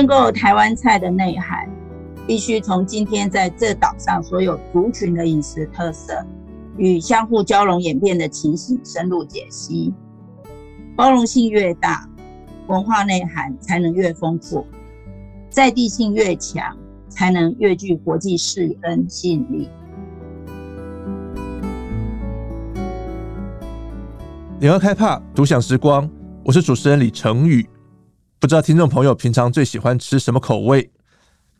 [0.00, 1.68] 建构台湾菜的内涵，
[2.26, 6.24] 必须从今天在这岛上所有族群的饮食特色
[6.78, 9.92] 与相互交融演变的情形深入解析。
[10.96, 12.08] 包容性越大，
[12.66, 14.64] 文化内涵才能越丰富；
[15.50, 16.74] 在地性越强，
[17.10, 19.68] 才能越具国际视野跟吸引力。
[24.60, 26.08] 联合开帕独享时光，
[26.42, 27.68] 我是主持人李成宇。
[28.40, 30.92] 不知道听众朋友平常最喜欢吃什么口味？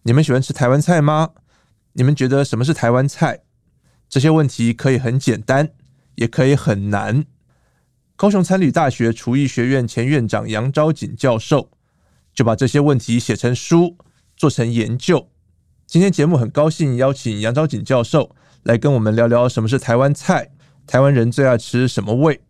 [0.05, 1.33] 你们喜欢吃台湾菜吗？
[1.93, 3.41] 你们觉得什么是台湾菜？
[4.09, 5.69] 这些问题可以很简单，
[6.15, 7.27] 也可以很难。
[8.17, 11.71] 高雄餐旅大学厨艺学院前院长杨昭锦教授
[12.33, 13.99] 就把这些问题写成书，
[14.35, 15.29] 做成研究。
[15.87, 20.51] 今天节目很高兴邀请杨昭锦教授来跟我们聊聊什么是台湾菜，
[20.87, 22.41] 台湾人最爱吃什么味。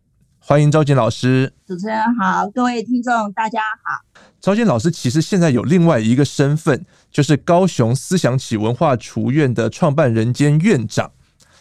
[0.42, 1.52] 欢迎昭锦老师。
[1.66, 4.22] 主持人好，各位听众大家好。
[4.40, 11.12] 昭锦老师其实现在有另外一个身份，就是高雄思想起文化厨院的创办人兼院长。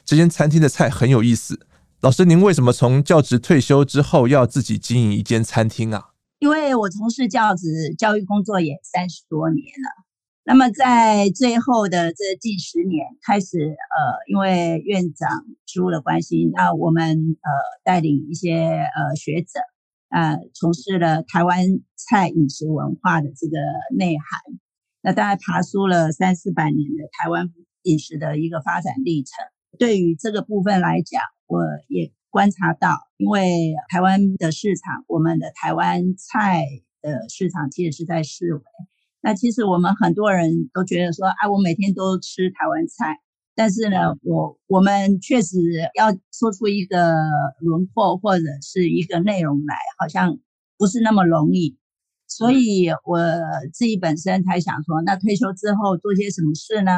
[0.06, 1.60] 这间餐厅的菜很有意思。
[2.00, 6.12] 老师，您为什么从教职退休之后要自己经营一间餐厅啊？
[6.40, 9.99] 因为我从事教职教育工作也三十多年了。
[10.50, 17.50] 那么在最后的这近十年开始，呃，因为院长职务的关系，那我们呃
[17.84, 19.60] 带领一些呃学者，
[20.10, 21.60] 呃，从事了台湾
[21.96, 23.58] 菜饮食文化的这个
[23.96, 24.42] 内涵，
[25.04, 29.46] 那大概爬梳了三四百年的台湾饮食的一个发展历程。
[29.78, 36.66] 对于这个部分来讲，我也观察到，因为台湾的市场，我们的台湾菜
[37.04, 38.62] 的市场其实是在式微。
[39.22, 43.18] 那其实我们很多人都觉得说，啊，我每天都吃台湾菜，
[43.54, 45.58] 但是呢，我我们确实
[45.94, 47.14] 要说出一个
[47.60, 50.40] 轮廓或者是一个内容来，好像
[50.78, 51.78] 不是那么容易。
[52.28, 53.20] 所以我
[53.74, 56.92] 自己本身才想说，那退休之后做些什么事呢？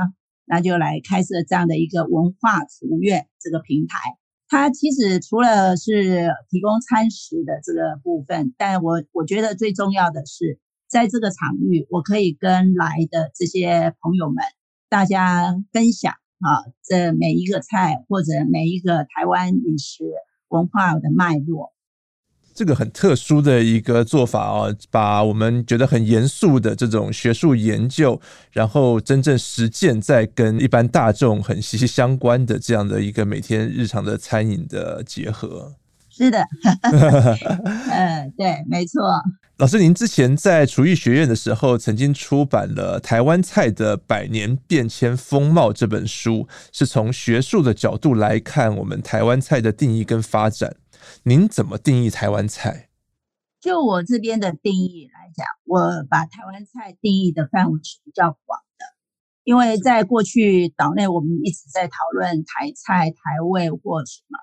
[0.45, 3.97] 那就来开设这样的一个文化厨院这个平台。
[4.47, 10.59] 它其实除了是提供餐食的这个部分，但我我觉得最重要的是。
[10.91, 14.43] 在这个场域，我可以跟来的这些朋友们，
[14.89, 20.03] 大家分享啊，这每一个菜或者每一个台湾饮食
[20.49, 21.71] 文化的脉络。
[22.53, 28.19] 这个很特殊的一个做法哦，把我们觉得很严肃的这种学术研究，
[28.51, 35.75] 然后真正实践在跟一般大众很息息相关的这样的一个每天日常的餐饮的结合。
[36.21, 36.45] 是的，
[37.89, 39.01] 嗯，对，没错。
[39.57, 50.75] 老师，您之前在厨艺学院的时候，曾经出版了《台湾菜的百年变迁风貌》这本书，是从学术的角度来看我们台湾菜的定义跟发展。
[51.23, 52.89] 您怎么定义台湾菜？
[53.59, 58.85] 就我这边的定义来讲，我把台湾菜定义的范围是比较广的，
[59.43, 64.37] 因为在过去岛内，我们一直在讨论台菜、台味或什么。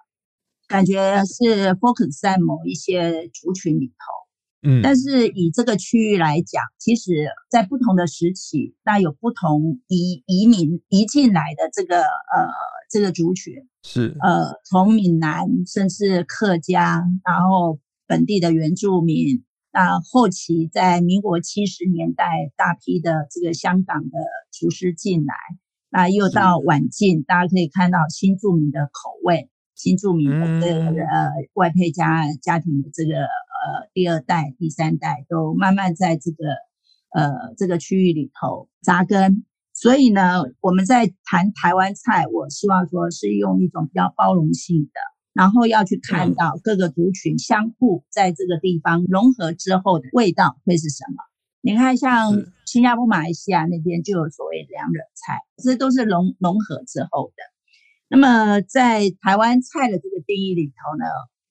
[0.69, 12.49] 感觉是 focus 在某一些族群里头，嗯，但是以这个区域来讲，其实在不同的时期，那有不同移移民移进来的这个呃
[12.91, 13.55] 这个族群。
[13.83, 14.15] 是。
[14.21, 19.43] 呃从闽南甚至客家，然后本地的原住民，
[19.73, 24.19] 那后期在民国七十年代大批的这个香港的
[24.53, 25.35] 厨师进来，
[25.89, 29.49] 那又到晚近，大家可以看到新住民的口味。
[29.79, 36.45] 新住民的这个呃外配家家庭的这个呃第二代、第三代都慢慢在这个
[37.15, 45.01] 呃这个区域里头扎根，所以呢，我们在谈台湾菜，我希望说是用一种比较包容性的，
[45.33, 51.23] 然后要去看到各个族群相互在这个地方融合之后的味道会是什么。
[51.61, 52.33] 你看，像
[52.67, 57.43] 新加坡、马来西亚那边就有所谓两惹菜，这都是融融合之后的。
[58.11, 61.05] 那么在台湾菜的这个定义里头呢，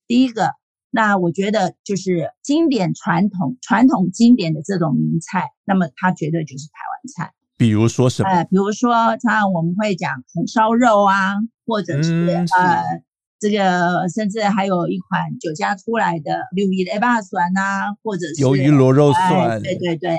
[0.08, 0.50] 第一个，
[0.90, 7.34] 那我觉得就是经典传统、传统经典的这种名菜，那么它绝对就是台湾菜。
[7.58, 8.30] 比如说什么？
[8.30, 11.36] 呃，比如说常常我们会讲红烧肉啊，
[11.68, 13.04] 或者是、嗯、呃
[13.40, 19.60] 这个，甚至还有一款酒家出来的鱿鱼雷霸蒜啊，或者是鱿鱼螺肉蒜、呃。
[19.60, 20.18] 对对对。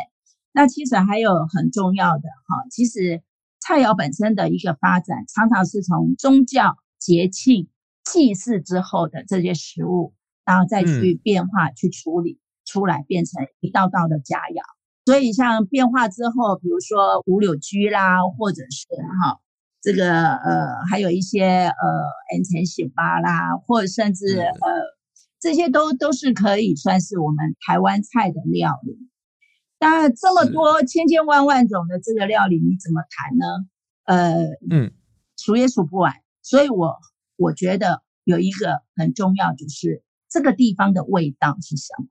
[0.53, 3.23] 那其实还有很重要的哈，其实。
[3.69, 7.69] 菜肴本身的一个发展，常常是从宗教节庆
[8.03, 10.15] 祭祀之后的这些食物，
[10.47, 14.63] 然后再去变化、去处理出来，变成一道道的佳肴。
[15.05, 18.87] 所以像变化之后，比如说五柳居啦，或者是
[19.21, 19.39] 哈
[19.83, 21.75] 这个呃，还有一些呃
[22.33, 24.55] 盐田喜巴啦，或者甚至呃
[25.39, 28.97] 这些都都是可以算是我们台湾菜的料理。
[29.79, 33.47] 当然这么多千千万万种的这个料理，你怎么谈呢？
[34.05, 34.93] 呃，嗯，
[35.37, 36.13] 数也数不完。
[36.43, 36.97] 所以我
[37.37, 42.07] 我觉得有一个很重要，就是这个地方的味道是什么？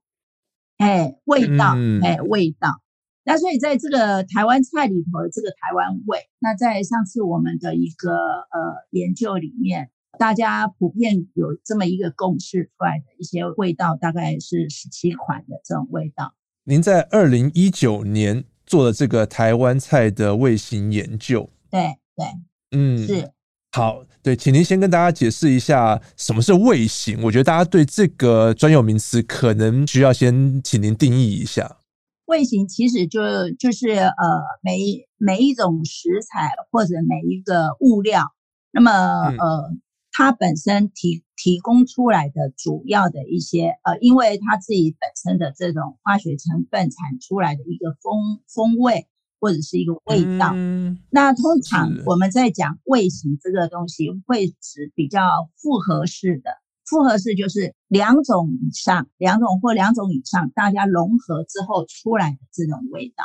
[0.77, 2.81] 哎，味道，嗯、哎，味道。
[3.23, 16.33] 那所以在这个台湾菜里头，这个台湾味，那在上次我们的一个呃研究里面，大家普遍有这么一个共识出来的一些味道，大概是十七款的这种味道。
[16.69, 22.25] 您在二零一九年做的这个台湾菜的味型研究，对对，
[22.71, 23.31] 嗯，是。
[23.71, 27.23] 好，对，请您先跟大家解释一下什么是味型。
[27.23, 31.77] 我觉得大家对这个专有名词可能需要先请您定义一下。
[32.25, 33.21] 味型其实就
[33.57, 34.13] 就是呃
[34.61, 38.23] 每每一种食材或者每一个物料，
[38.71, 39.71] 那么呃
[40.17, 49.05] 它本身提提供出来的主要的一些呃，因为它自己本身的这种化学成分产出来的一个风风味
[49.39, 50.53] 或者是一个味道。
[50.55, 55.21] 嗯，那通常我们在讲味型这个东西，会指比较
[55.55, 56.49] 复合式的。
[56.89, 63.23] 复合式就是两种以上，两种或两种以上，大家融合之后出来的这种味道。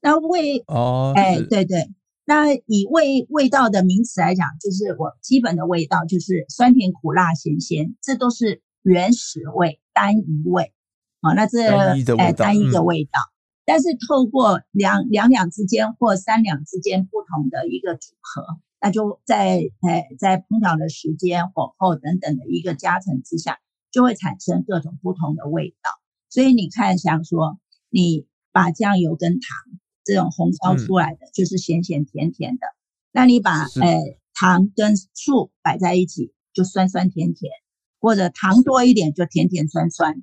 [0.00, 1.90] 那味哦，哎，对对。
[2.24, 10.72] 那以味味道的名词来讲，就是我基本的味道就是酸甜苦辣咸鲜，这都是原始味、单一味。
[11.20, 11.68] 好，那这
[12.16, 13.20] 哎单一的味道，
[13.64, 18.44] 但是透过两两两之间或三两之间不同的一个组合。
[18.80, 23.58] 那就在诶，在烹调的时间、火候等等的一个加成之下，
[23.90, 25.90] 就会产生各种不同的味道。
[26.28, 29.40] 所以你看，像说你把酱油跟糖
[30.04, 32.66] 这种红烧出来的，就是咸咸甜甜的；
[33.12, 37.50] 那你把诶糖跟醋摆在一起，就酸酸甜甜，
[38.00, 40.22] 或者糖多一点就甜甜酸酸。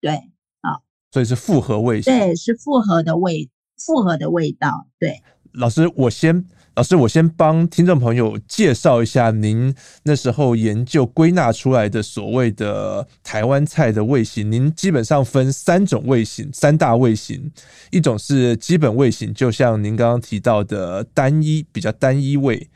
[0.00, 0.16] 对，
[0.60, 2.12] 啊，所以是复合味型。
[2.12, 4.86] 对，是复合的味，复合的味道。
[4.98, 6.44] 对，老师，我先。
[6.74, 14.50] 老师，我先帮听众朋友介绍一下您那时候研究归纳出来的所谓的台湾菜的味型。
[14.50, 17.52] 您基本上分三种味型，三大味型，
[17.90, 22.70] 一种是基本味型，就像您刚刚提到的单一比较单一味，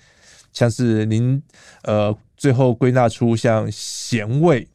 [0.53, 1.43] 像是您
[1.85, 4.69] 呃最后归纳出像咸味、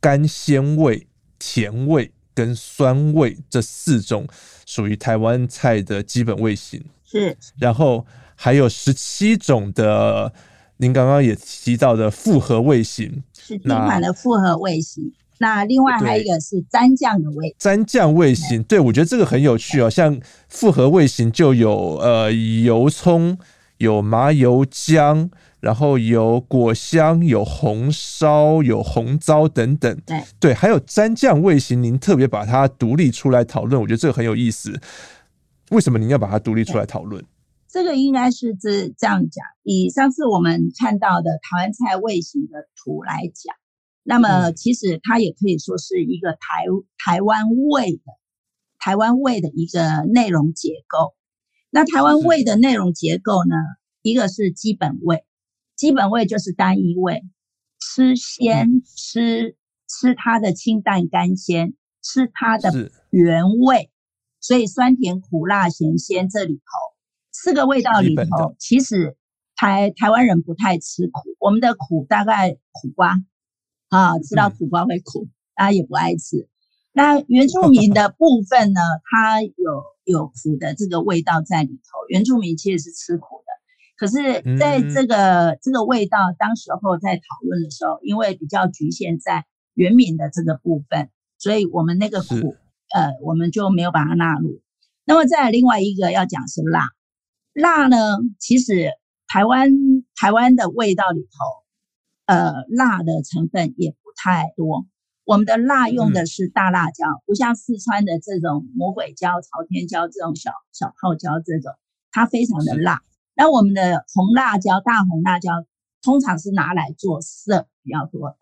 [0.00, 1.06] 干鲜味、
[1.38, 4.26] 甜味跟酸味这四种
[4.66, 6.84] 属于台湾菜的基本味型。
[7.10, 8.04] 是，然后
[8.34, 10.32] 还有十七种的，
[10.78, 15.12] 您刚刚也提到的复合味型，是第一款的复合味型。
[15.38, 18.62] 那另外还有一个是蘸酱的味，蘸酱味型。
[18.62, 19.90] 对，我觉得这个很有趣哦。
[19.90, 20.18] 像
[20.48, 23.36] 复合味型就有呃油葱、
[23.76, 25.28] 有麻油姜，
[25.60, 29.94] 然后有果香、有红烧、有红糟等等。
[30.06, 34.80] 对对，还有蘸酱味型，您特别把它独立出来讨论，我觉得这个很有意思。
[35.70, 37.24] 为什么你要把它独立出来讨论？
[37.68, 39.44] 这个应该是这这样讲。
[39.62, 43.54] 以上次我们看到的台湾菜味型的图来讲，
[44.02, 46.64] 那么其实它也可以说是一个台
[47.04, 48.02] 台湾味的
[48.78, 51.14] 台湾味的一个内容结构。
[51.68, 53.56] 那台湾味的内容结构呢，
[54.00, 55.24] 一个是基本味，
[55.74, 57.24] 基本味就是单一味，
[57.80, 59.56] 吃鲜吃
[59.88, 62.70] 吃它的清淡甘鲜，吃它的
[63.10, 63.90] 原味。
[64.46, 66.62] 所以酸甜苦辣咸鲜这里头
[67.32, 69.16] 四个味道里头，其实
[69.56, 71.22] 台台湾人不太吃苦。
[71.40, 73.20] 我们的苦大概苦瓜
[73.88, 75.26] 啊，知道苦瓜会苦，
[75.56, 76.48] 大家也不爱吃。
[76.92, 81.98] 那原住民的部分呢，它有有苦的这个味道在里头。
[82.08, 83.50] 原住民其实是吃苦的，
[83.98, 92.54] 可是在这个这个味道当时候在讨论的时候，因为比较局限在原民的这个部分，所以我们那个苦。
[92.94, 94.60] 呃，我们就没有把它纳入。
[95.04, 96.88] 那么再另外一个要讲是辣，
[97.52, 97.96] 辣呢，
[98.38, 98.90] 其实
[99.26, 99.70] 台湾
[100.14, 101.28] 台湾的味道里头，
[102.26, 104.86] 呃，辣的成分也不太多。
[105.24, 111.72] 我们的辣用的是大辣椒，嗯、不像四川的这种魔鬼椒、朝天椒这种小小泡椒这种，
[112.12, 113.02] 它非常的辣。
[113.34, 115.50] 那我们的红辣椒、大红辣椒，
[116.00, 118.36] 通常是拿来做色比较多的。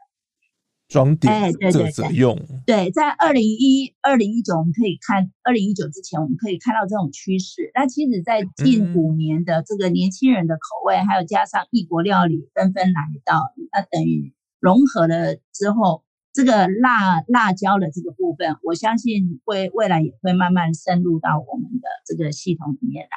[0.94, 2.38] 装点这怎么用？
[2.64, 7.72] 对，在二零一二零一九，我们可以看二零一九之前，我们可以看到这种趋势。
[7.74, 23.16] 那其实，在近五年的这个年轻人的口味，还有加上异国料理纷纷来到，那等于融合了之后，这个辣辣椒的这个部分，我相信会未来也会慢慢深入到我们的这个系统里面来。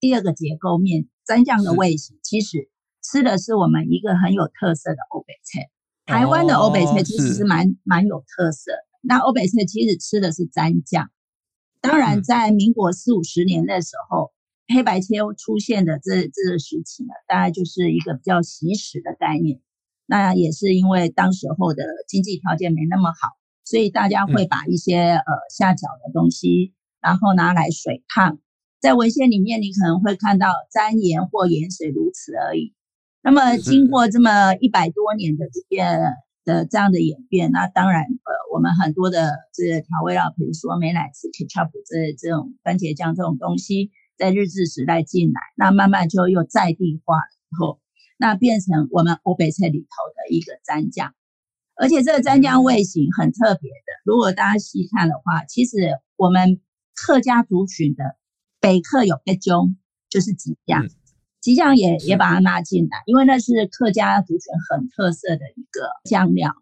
[0.00, 2.68] 第二个结构面，蘸酱的味型，其实
[3.00, 5.70] 吃的是我们一个很有特色的欧北菜。
[6.06, 8.78] 台湾的欧北菜其实是蛮蛮有特色的。
[9.02, 11.10] 那欧北菜其实吃的是蘸酱，
[11.80, 14.32] 当然，在民国四五十年的时候，
[14.68, 19.60] 嗯、黑白切出现的这这个时期呢，大概就是一个比较习食的概念。
[20.06, 28.38] 那也是因为当时候的经济条件没那么好，所以大家会把一些、嗯、呃下脚的东西，然后拿来水烫。
[28.80, 32.75] 在文献里面，你可能会看到沾盐或盐水如此而已。
[33.26, 36.14] 那么经过这么一百多年的这个
[36.44, 47.80] 的这样的演变，那当然呃，我们很多的这个调味料，比如说美乃滋、ketchup 这这种番茄酱这种东西，在日治时代进来，那慢慢就又在地化了以后，
[48.16, 51.12] 那变成我们欧北菜里头的一个蘸酱，
[51.74, 54.02] 而且这个蘸酱味型很特别的。
[54.04, 56.60] 如果大家细看的话，其实我们
[56.94, 58.04] 客家族群的
[58.60, 59.76] 北客有一种
[60.08, 60.86] 就是吉酱。
[61.46, 66.52] 吉酱也也把它纳进来，因为那是客家族群很特色的一个酱料。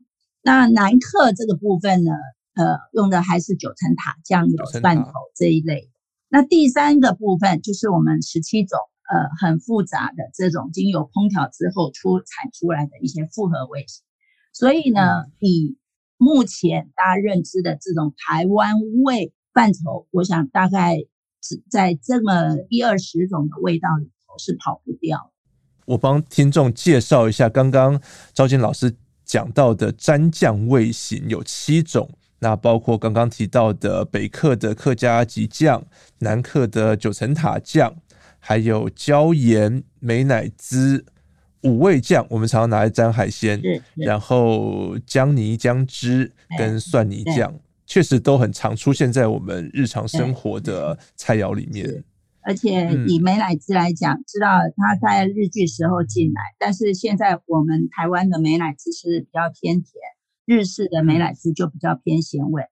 [0.43, 2.13] 那南客这个部分呢，
[2.53, 5.89] 呃，用的还是九层塔酱油、蒜头这一类。
[6.29, 8.79] 那第三个部分就是我们十七种
[9.11, 14.05] 呃很复杂的这种经由烹调之后出产出来的一些复合味型。
[14.53, 15.01] 所以呢，
[15.39, 15.79] 以
[16.19, 20.99] 目前大家认知的这种台湾味范畴，我想大概
[21.41, 24.11] 只在这么一二十种的味道里。
[24.39, 25.31] 是跑不掉。
[25.87, 28.01] 我帮听众介绍一下，刚刚
[28.33, 35.85] 赵金老师讲到的蘸酱味型有七种，那包括刚刚提到的北客的客家吉酱，
[36.21, 37.95] 南客的九层塔酱，
[38.39, 41.05] 还有椒盐美乃滋
[41.63, 43.61] 五味酱，我们常常拿来沾海鲜，
[43.95, 47.55] 然后姜泥姜汁跟蒜泥酱，
[47.87, 52.05] 确实都很常出现在我们日常生活的菜肴里面。
[52.45, 59.93] 而且以美乃滋来讲，知道它在日剧时候进来，但是现在我们台湾的美乃滋是比较偏甜，
[60.45, 62.63] 日式的美乃滋就比较偏咸味。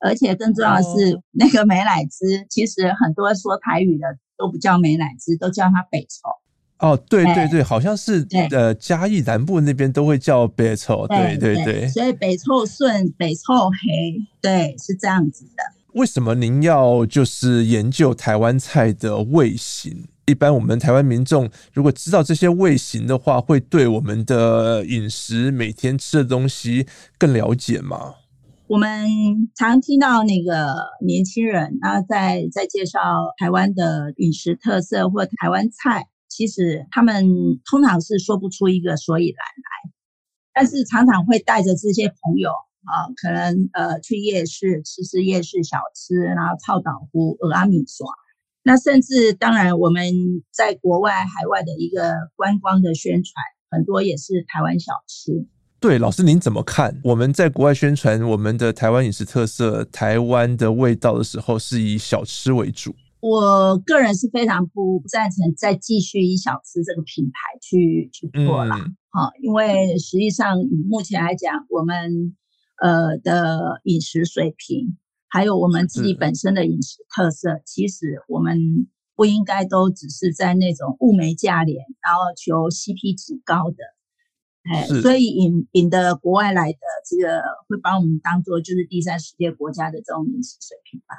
[0.00, 4.06] 而且更重要的是，那个美乃滋其实很多说台语的
[4.36, 6.30] 都不叫美乃滋，都叫它北臭。
[6.78, 11.88] 哦，对对对，好像是呃嘉义南部那边都会叫北臭，对对对，对。
[11.88, 15.62] 所以北臭顺、北臭黑，对，是这样子的。
[15.94, 20.06] 为什么您要就是研究台湾菜的味型？
[20.26, 26.86] 一般我们台湾民众如果知道这些味型的话，会对我们的饮食每天吃的东西
[27.18, 28.14] 更了解吗？
[28.68, 29.08] 我们
[29.56, 30.72] 常听到那个
[31.04, 33.00] 年轻人啊，在在介绍
[33.38, 37.24] 台湾的饮食特色或台湾菜，其实他们
[37.68, 39.92] 通常是说不出一个所以然来，
[40.54, 42.52] 但是常常会带着这些朋友。
[42.90, 48.06] 啊，可能呃去夜市吃吃夜市小吃，然后泡岛湖、俄阿米耍，
[48.62, 50.02] 那甚至当然我们
[50.50, 53.32] 在国外海外的一个观光的宣传，
[53.70, 55.46] 很多也是台湾小吃。
[55.78, 57.00] 对，老师您怎么看？
[57.02, 62.94] 我们在国外宣传我们的台湾饮食特色、台湾的味道的时候，是以小吃为主。
[63.20, 68.76] 我个人是非常不赞成再继续以小吃这个品牌去去做啦，
[69.10, 72.34] 好、嗯，因为实际上以目前来讲，我们
[72.80, 74.96] 呃的饮食水平，
[75.28, 83.76] 还有我们自己本身的饮食特色，嗯，其实我们不应该都只是在那种物美价廉，然后求 CP 值高的，
[84.64, 91.14] 哎，所以引引的国外来的这个会把我们当做就是第三世界国家的这种饮食水平吧。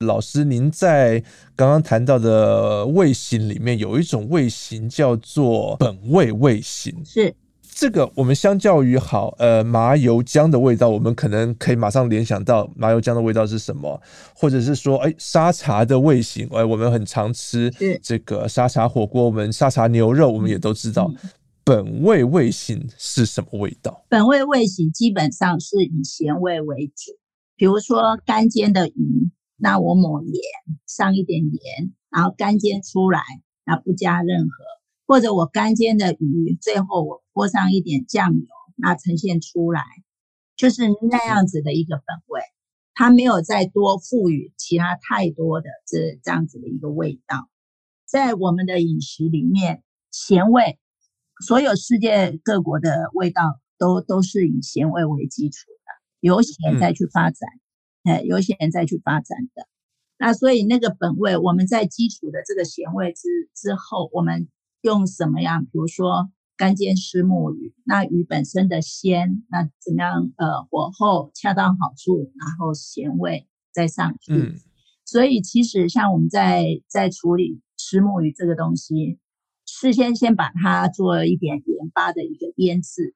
[0.00, 1.22] 老师，您在
[1.54, 7.34] 刚刚谈到的味型里面，有一种味型叫做本味味型，是。
[7.76, 14.00] 这个我们相较于好呃麻油姜的味道，我们可能可以马上联想到麻油姜的味道是什么，
[14.34, 17.70] 或者是说哎沙茶的味型，哎我们很常吃
[18.02, 21.12] 这个沙茶火锅，我们沙茶牛肉我们也都知道，
[21.64, 24.06] 本味味型是什么味道？
[24.08, 27.12] 本味味型基本上是以咸味为主，
[27.56, 30.32] 比如说干煎的鱼，那我抹盐
[30.86, 33.20] 上一点盐，然后干煎出来，
[33.66, 34.64] 那不加任何。
[35.06, 39.82] 或者我干煎的鱼，最后我泼上一点酱油，那呈现出来
[40.56, 42.40] 就是那样子的一个本味，
[42.92, 47.48] 它没有再多赋予其他太多的这这样子的一个味道。
[48.04, 50.76] 在我们的饮食里面，咸味，
[51.46, 57.48] 所有世界各国的味道都都是以咸味为基础的，由咸再去发展，
[58.02, 59.68] 哎，由咸再去发展的。
[60.18, 64.48] 那所以那个本味，我们在基础的这个咸味之之后，我们。
[64.82, 65.64] 用什么样？
[65.64, 70.32] 比如说干煎石目鱼，那鱼本身的鲜，那怎么样？
[70.36, 74.32] 呃，火候恰到好处，然后咸味再上去。
[74.32, 74.54] 嗯。
[75.04, 79.18] 所以其实像我们在在处理石目鱼这个东西，
[79.64, 83.14] 事先先把它做一点盐巴的一个腌制，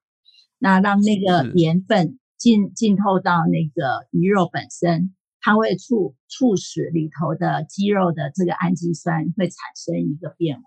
[0.58, 10.66] 那让那个盐分浸浸透到那个鱼肉本身，它会促促使里头的肌肉的这个氨基酸会产生一个变化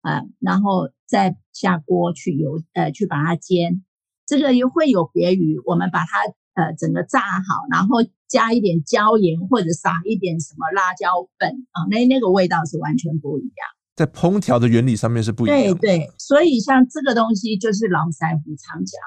[0.00, 3.84] 啊，然后再下锅去油呃去把它煎，
[4.26, 7.96] 这个又会有别于我们把它呃整个炸好，然后
[8.28, 13.66] 加一点椒盐或者撒一点什么辣椒粉啊，那那个味道是完全不一样。
[13.96, 15.74] 在烹调的原理上面是不一样的。
[15.74, 19.00] 对对，所以像这个东西就是老师傅常讲，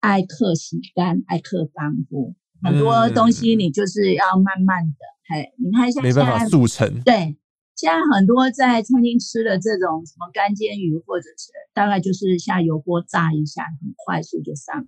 [0.00, 2.34] 爱克洗干，爱克干锅。
[2.62, 7.02] 很多东西你就是要慢慢的，嘿、嗯，你看像现在没办法速成。
[7.02, 7.36] 对，
[7.80, 14.84] 现在很多在餐厅吃的这种什么干煎鱼，或者是大概就是下油锅炸一下，很快速就上来。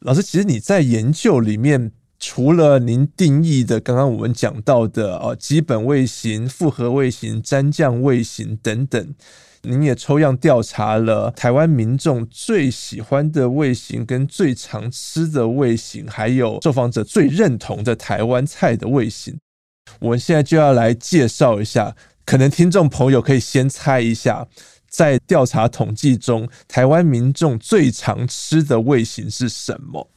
[0.00, 1.92] 老师，其实你在研究里面。
[2.16, 9.14] 除了您定义的刚刚我们讲到的哦，基本味型、复合味型、蘸酱味型等等，
[9.62, 19.38] 您也抽样调查了台湾民众最喜欢的味型跟最常吃的味型，还有受访者最认同的台湾菜的味型。
[20.00, 24.46] 我们现在就要来介绍一下，可能听众朋友可以先猜一下，
[24.88, 30.10] 在调查统计中，台湾民众最常吃的味型是什么？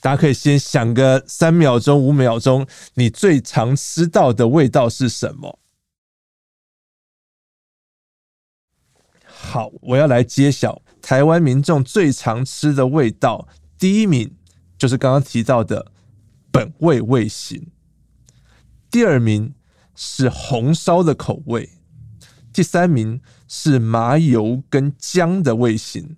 [0.00, 5.60] 大家可以先想个三秒钟、五秒钟，你最常吃到的味道是什么？
[9.24, 13.46] 好，我要来揭晓台湾民众最常吃的味道。
[13.78, 14.34] 第一名
[14.78, 15.92] 就是刚刚提到的
[16.50, 17.66] 本味味型，
[18.92, 19.54] 第二名
[19.96, 21.70] 是红烧的口味，
[22.52, 26.16] 第三名是麻油跟姜的味型。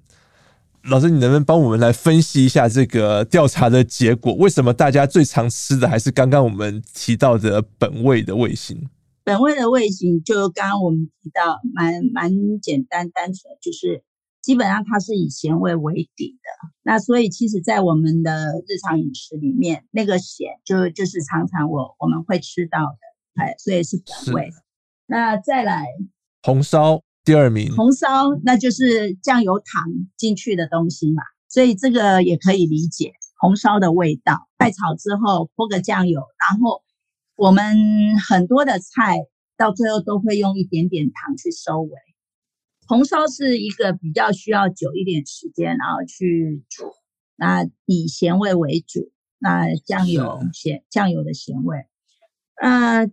[0.82, 4.34] 老师，你能不能帮我们来分析一下这个调查的结果？
[4.34, 8.90] 为什么大家最常吃的还是刚刚我们提到的本味的味型？
[9.22, 14.02] 本味的味型就刚刚我们提到，蛮蛮简单单纯，就是
[14.44, 16.68] 基本上它是以咸味为底的。
[16.82, 24.50] 那所以其实，在我们的日常饮食里面，那个咸就就是常常我我们会吃到的，哎，所以是本味。
[25.06, 25.86] 那再来
[26.42, 27.02] 红烧。
[27.24, 29.82] 第二名红烧，那就是酱油糖
[30.18, 34.46] 进去的东西嘛，所以这个也可以理解红烧的味道。
[34.58, 36.82] 快炒之后泼个酱油，然后
[37.34, 37.74] 我们
[38.28, 39.20] 很多的菜
[39.56, 41.92] 到最后都会用一点点糖去收尾。
[42.86, 46.84] 红烧是一个比较需要久一点时间，然后去煮，
[47.36, 51.86] 那以咸味为主，那酱油咸酱油的咸味，
[52.62, 53.10] 呃。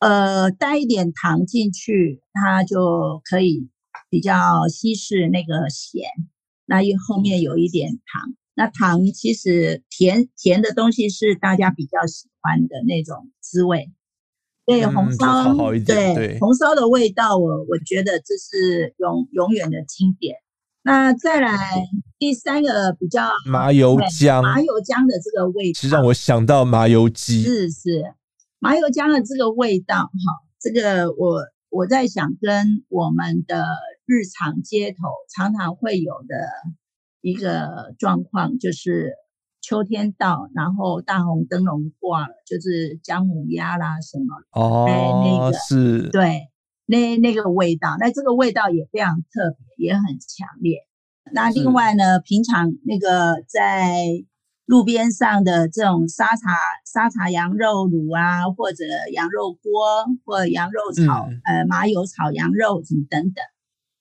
[0.00, 3.70] 呃，带一点糖进去，它就可以
[4.10, 6.02] 比较稀释那个咸。
[6.66, 13.90] 那又后面有一点糖，那糖其实甜甜的东西是大家比较喜欢的那种滋味。
[14.66, 20.36] 对，嗯、红烧好好一点，对，对红烧的味道我，我我觉得这是永永远的经典。
[20.82, 21.86] 那再来
[22.18, 28.02] 第三个比较麻油姜，麻油姜的这个味道，是让我想到麻油鸡，是是。
[28.58, 30.10] 麻油姜的这个味道，哈，
[30.58, 33.64] 这个我我在想，跟我们的
[34.06, 34.96] 日常街头
[35.34, 36.36] 常常会有的
[37.20, 39.12] 一个状况，就是
[39.66, 44.86] 秋天到，然后大红灯笼挂了，就是姜母鸭啦什么，哦，
[45.24, 46.50] 那个是，对，
[46.86, 50.86] 那那个味道，那这个味道也非常特别，也很强烈。
[51.32, 54.24] 那另外呢，平常那个在。
[54.66, 63.44] 路边上的这种沙茶沙茶羊肉卤啊，或者羊肉锅，或者羊肉炒、嗯、呃麻油炒羊肉什么等等，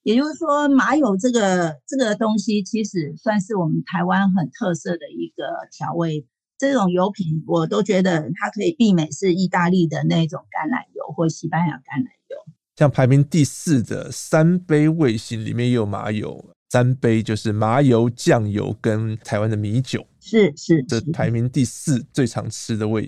[0.03, 6.25] 也就是说麻油这个这个东西，其实算是我们台湾很特色的一个调味。
[6.57, 12.37] 这种油品我都觉得它可以媲美是意大利的那种橄榄油或西班牙橄榄油。
[12.75, 16.53] 像排名第四的三杯味型里面也有麻油。
[16.69, 23.07] 三杯就是麻油、酱油跟台湾的米酒，是是，这排名第四最常吃的味。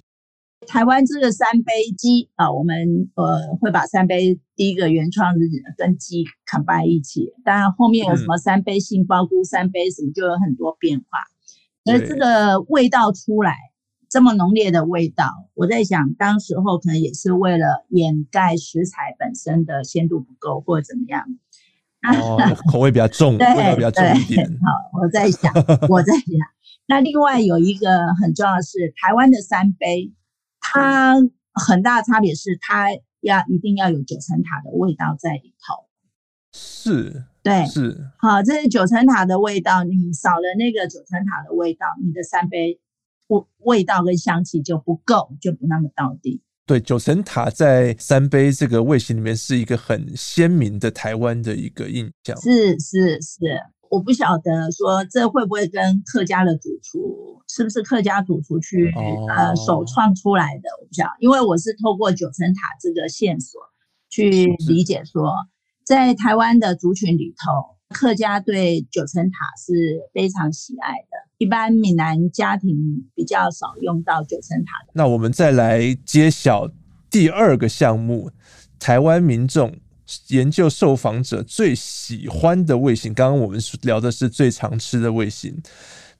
[0.67, 5.39] 台湾这个三杯鸡啊，我们呃会把三杯第一个原创是
[5.77, 11.19] 跟鸡 combine 一起，当然后面有什么三杯杏鲍菇、三杯什么就有很多变化。
[11.85, 13.55] 而这个味道出来
[14.09, 21.25] 这么浓烈的味道，我在想当时候可能也是为了掩盖食材本身的鲜度不够或者怎么样。
[22.07, 22.37] 哦，
[22.71, 24.47] 口味比较重， 味道比较重一点。
[24.47, 25.51] 好，我在想，
[25.89, 26.33] 我在想。
[26.87, 30.11] 那另外有一个很重要的是，台湾的三杯，
[30.73, 31.15] 它
[31.53, 32.89] 很大的差别是，它
[33.21, 35.85] 要一定要有九层塔的味道在里头。
[36.53, 38.11] 是，对，是。
[38.17, 42.79] 好，这是九层塔的味道，你少了那个九层塔的味道，你的三杯
[43.27, 46.41] 味味道跟香气就不够，就不那么到底。
[46.65, 52.35] 对，九层塔在三杯这个味型里面是一个很鲜明的台湾的一个印象。
[52.41, 63.61] 是是是，我不晓得说这会不会跟客家的主厨是不是客家主厨去、哦、呃首创出来的，我不晓得，因为我是透过九层塔这个线索
[64.09, 65.33] 去理解说，
[65.83, 74.91] 在台湾的族群里头，客家对九层塔是非常喜爱的，一般闽南家庭比较少用到九层塔的。
[74.93, 76.69] 那我们再来揭晓
[77.09, 78.31] 第二个项目，
[78.79, 79.71] 台湾民众。
[80.27, 85.61] 研究受访者最喜欢的味型，刚刚我们聊的是最常吃的味型。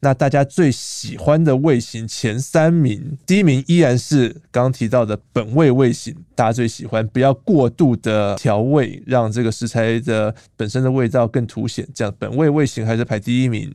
[0.02, 11.88] 那大家最喜欢的味型前三名，第一名依然是刚刚提到的本味味型，大家最喜欢，不要过度的调味，让这个食材的本身的味道更凸显。
[11.94, 13.74] 这样本味味型还是排第一名。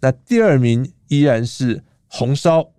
[0.00, 2.70] 那第二名依然是红烧，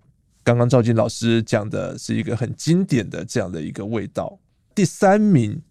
[0.43, 4.39] 刚刚赵金老师讲的是一个很经典的这样的一个味道。
[4.73, 5.61] 第三名。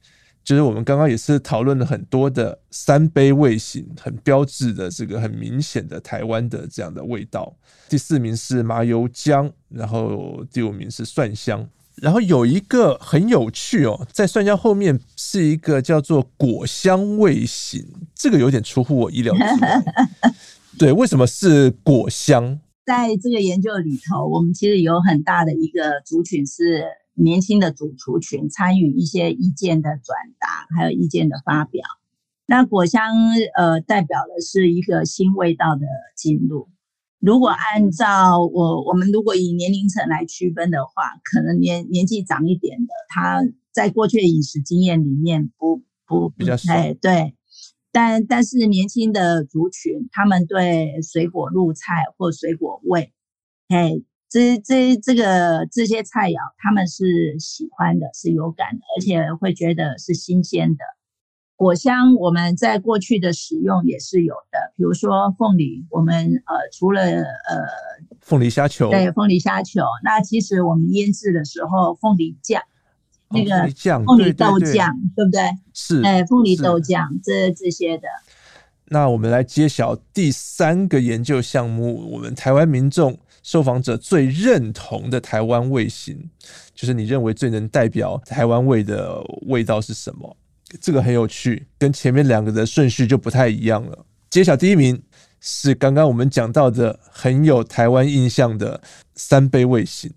[0.48, 7.54] 就是我们刚刚也是讨论了很多的三杯味型，很标志的这个很明显的台湾的这样的味道。
[7.86, 19.82] 第四名是麻油姜，然后第五名是蒜香，然后有一个很有趣哦，在蒜香后面是一个叫做果香味型，这个有点出乎我意料之外。
[20.78, 22.58] 对，为什么是果香？
[22.86, 26.84] 在这个研究里头，我们其实有很大的一个族群是。
[27.18, 31.82] 年轻的主厨群参与一些意见的转达，还有意见的发表。
[32.46, 33.14] 那果香
[33.56, 36.68] 呃代表的是一个新味道的进入。
[37.20, 40.92] 如果按照我我们如果以年龄层来区分的话，
[41.24, 47.34] 可能年年纪长一点的，他在过去的饮食经验里面不不比较少，对。
[47.90, 53.12] 但但是年轻的族群，他们对水果入菜或水果味，
[53.68, 54.04] 嘿。
[54.30, 60.84] 这这这个这些菜肴，他们是喜欢的，是有感的，而且会觉得是新鲜的。
[61.56, 66.14] 果香我们在过去的使用也是有的，比如说凤梨，我们
[66.46, 67.24] 呃除了呃
[68.20, 72.62] 凤梨虾球，对凤梨虾球，那其实我们腌制的时候凤梨酱，
[73.30, 75.40] 那个酱凤梨豆酱，对不对？
[75.72, 78.06] 是，哎，凤梨豆酱这这些的。
[78.90, 83.18] 那我们来揭晓第三个研究项目，我们台湾民众。
[83.42, 86.28] 受访者最认同的台湾味型，
[86.74, 90.36] 就是你认为最能代表台湾味的味道是什么？
[90.80, 94.06] 这个很有趣，跟前面两个的顺序就不太一样了。
[94.28, 95.02] 揭晓第一名
[95.40, 98.80] 是刚刚我们讲到的很有台湾印象的
[99.14, 100.12] 三杯味型，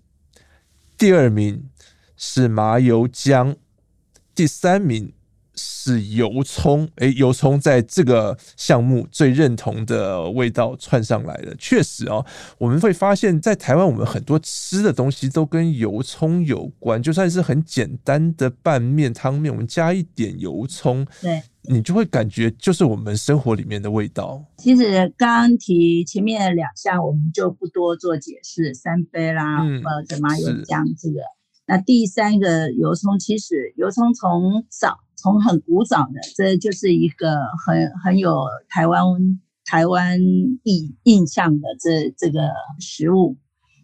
[0.98, 1.70] 第二名
[2.16, 3.56] 是麻油姜，
[4.34, 5.12] 第三名。
[5.54, 12.24] 是油葱，诶，油葱在这个项目最认同的味道串上来的，确实哦，
[12.58, 24.42] 我们会发现，在台湾，我们很多吃的东西都跟油葱有关，就算是很简单的拌面、汤面，我们加一点油葱，对，你就会感觉就是我们生活里面的味道。
[24.56, 31.20] 其实刚刚提前面的两项，我们就不多做解释，三杯啦，嗯、呃，什么油酱这个，
[31.72, 34.98] 那第三个油葱，其实油葱从早。
[35.16, 39.06] 从很古早的，这就是一个很很有台湾
[39.64, 40.18] 台湾
[40.64, 43.36] 印印象的这这个食物。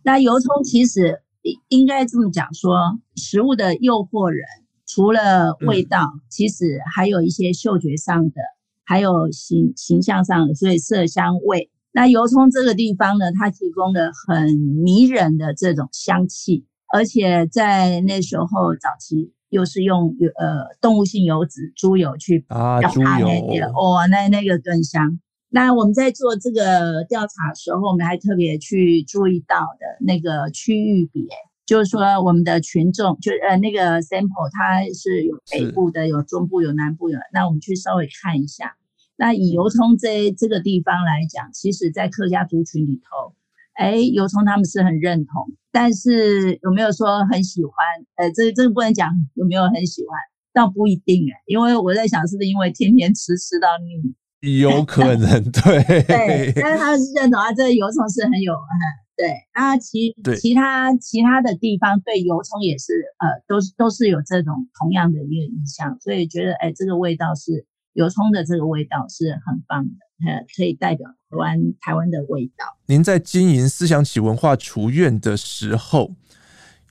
[0.03, 1.23] 那油葱其实
[1.69, 4.45] 应该这么讲说，食物的诱惑人，
[4.85, 8.41] 除了味道，嗯、其实还有一些嗅觉上的，
[8.85, 11.71] 还有形形象上的，所以色香味。
[11.93, 19.33] 那油葱这个地方呢，它提供了很迷人的这种香气，而且在那时候早期。
[19.51, 25.19] 又是用呃动物性油脂猪油去啊，猪油哦，那那个更香。
[25.49, 31.25] 那我们在做这个调查的时候，我们还特别去注意到的那个区域别，
[31.65, 37.17] 就是说我们的群众就呃那个 sample 它是有北部的，有中部，有南部的。
[37.33, 38.77] 那我们去稍微看一下。
[39.17, 43.33] 那以油葱这这个地方来讲，其实在客家族群里头。
[43.79, 47.73] 哎，油葱他们是很认同，但是有没有说很喜欢？
[48.17, 50.19] 呃，这这个不能讲有没有很喜欢，
[50.53, 58.83] 倒不一定哎，因为我在想是不是因为天天吃吃到腻，有可能 对对，但是他们是认同啊，这个油葱是很有嗯
[59.17, 70.08] 对啊，其其他其他的地方对油葱也是呃都是都是有这种同样的一个印象，所以觉得哎这个味道是油葱的这个味道是很棒的。
[70.27, 72.77] 呃，可以代表台湾台湾的味道。
[72.87, 76.17] 您在经营思想起文化厨院的时候，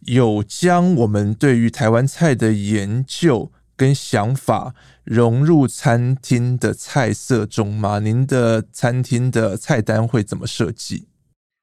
[0.06, 8.00] 有将我们对于台湾菜的研究跟想法融入餐厅的菜色中吗？
[8.00, 11.08] 您的餐厅的菜单会怎么设计？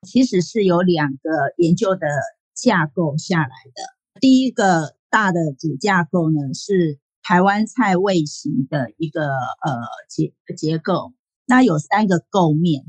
[0.06, 2.06] 其实是有两个研究的
[2.54, 4.20] 架构下来的。
[4.20, 11.14] 第一个大的主架构呢，是台湾菜味型的一个呃结结构。
[11.46, 12.84] 那有三个构面，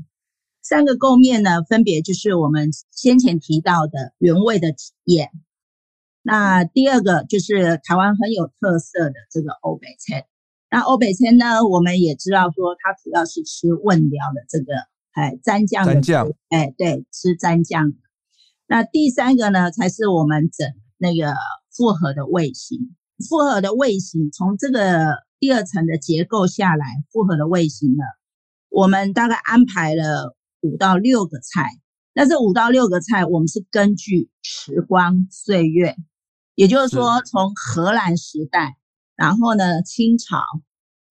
[0.62, 5.30] 三个构面呢，分别就是我们先前提到的原味的体验。
[6.22, 10.26] 那第二个就是台湾很有特色的这个欧北菜。
[10.68, 14.74] 那欧北菜呢，我们也知道说它主要是吃问料的这个
[15.12, 17.92] 哎蘸酱的，蘸酱哎对，吃蘸酱。
[18.66, 21.32] 那第三个呢，才是我们整那个
[21.70, 22.96] 复合的味型。
[23.28, 28.02] 复合的味型从这个第二层的结构下来，复合的味型呢，
[28.76, 31.66] 我们大概安排了五到六个菜。
[32.12, 35.96] 那这五到六个菜，我们是根据时光岁月。
[36.54, 38.76] 也就是说，从荷兰时代，
[39.14, 40.42] 然后呢，清朝、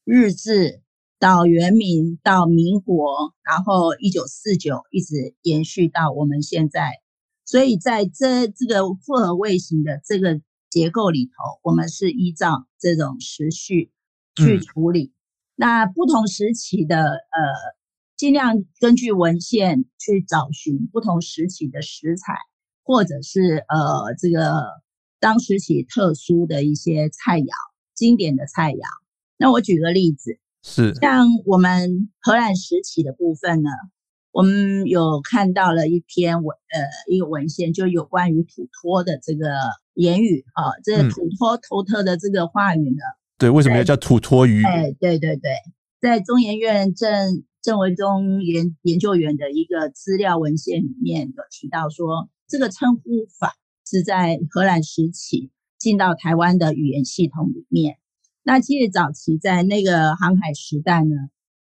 [0.04, 0.84] 日治
[1.17, 6.91] 到元明到民国，然后一九四九一直延续到我们现在。
[7.45, 13.91] 所以在这这个复合味型的这个结构里头，我们是依照这种时序
[14.36, 15.06] 去处理。
[15.06, 15.14] 嗯、
[15.56, 17.39] 那不同时期的呃，
[18.15, 22.38] 尽量根据文献去找寻不同时期的食材，
[22.84, 24.84] 或者是呃这个。
[25.18, 27.48] 当时起特殊的一些菜肴，
[27.96, 28.82] 经典的菜肴。
[29.38, 33.70] 那我举个例子，是像我们荷兰时期的部分呢，
[34.32, 39.50] 我们有看到了一篇文，呃，一个文献，就有关于土托的这个
[39.96, 44.63] 言语啊，这个土托头特的这个话语呢，嗯、对，为什么要叫土托鱼？
[44.63, 45.52] 哎，对对对，
[46.02, 53.02] 在中研院郑郑维中研研究员的一个资料文献里面有提到说，这个称呼
[53.39, 53.54] 法。
[53.88, 57.98] 是在荷兰时期进到台湾的语言系统里面。
[58.41, 61.15] 那其实早期在那个航海时代呢，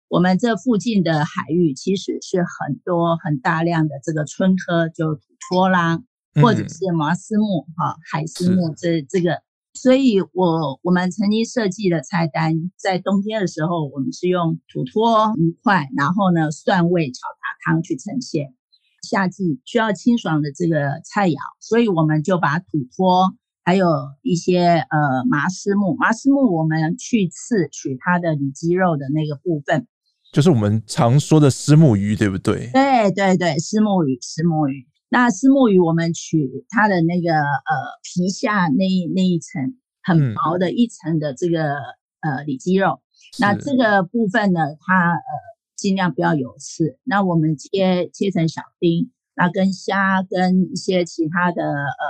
[0.07, 6.01] 我们这附近的海域其实是很多很大量的这个春科，就土托啦，
[6.41, 9.43] 或者是麻丝木哈、嗯、海丝木这这个。
[9.73, 18.53] 所以我我们曾经设计的菜单，在冬天的时候，我们是用土托鱼块，然后呢蒜味炒大汤去呈现。
[19.01, 23.33] 夏季需要清爽的这个菜肴，所以我们就把土托，
[23.63, 23.87] 还有
[24.21, 29.87] 一些呃麻丝木，麻丝木我们去刺取它的里脊肉的那个部分，
[30.31, 32.69] 就是我们常说的丝木鱼，对不对？
[32.71, 34.87] 对对对，丝木鱼，丝目鱼。
[35.13, 41.75] 那虱目鱼我们取它的那个呃皮下那那一层很薄的一层的这个、
[42.21, 42.99] 嗯、呃里肌肉，
[43.39, 45.53] 那这个部分呢，它呃。
[45.75, 52.07] 尽量不要有刺，那我们切切成小丁，那跟虾跟一些其他的呃，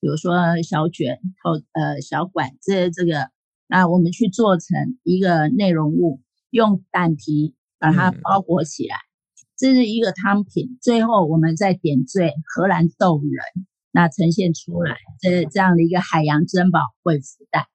[0.00, 3.28] 比如说小卷或呃小管这这个，
[3.68, 9.13] 那我们去做成一个内容物，用蛋皮把它包裹起来，嗯、
[9.56, 10.78] 这是一个汤品。
[10.82, 17.68] 最后我们再点缀荷兰豆仁，那呈现出来，这这样的一个海洋珍宝会福袋。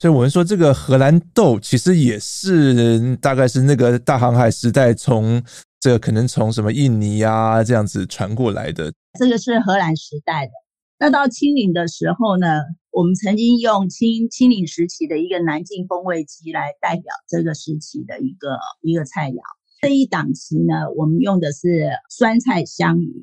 [0.00, 5.42] 所以我们说，这个荷兰豆其实也是大概是那个大航海时代从
[5.80, 8.92] 这个可能从什么印尼啊这样子传过来的。
[9.18, 10.52] 这个是荷兰时代的。
[10.98, 19.40] 那到清领的时候呢，我们曾经用清清领时期的一个南靖风味鸡来代表这个时期的一个一个菜肴。
[19.84, 23.22] 这一档期呢，我们用的是酸菜香鱼。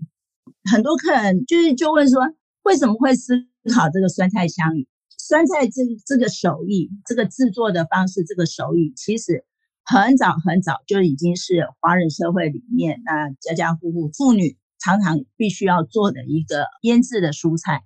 [0.71, 2.21] 很多客人就是就问说，
[2.61, 3.33] 为什么会思
[3.73, 4.87] 考这个酸菜香鱼？
[5.17, 9.43] 酸菜这这个手艺，这个制作的方式，这个手艺其实
[9.83, 17.81] 很早很早就已经是华人社会里面那家家户户妇女常常必须要做的一个腌制的蔬菜。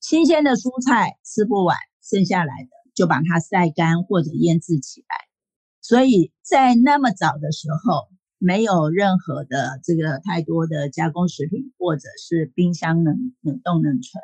[0.00, 5.06] 新鲜的蔬菜吃不完，剩下来的就把它晒干或者腌制起来。
[5.82, 8.08] 所以在那么早的时候，
[8.44, 14.22] 没有任何的这个太多的加工食品，或者是冰箱冷冷冻冷存。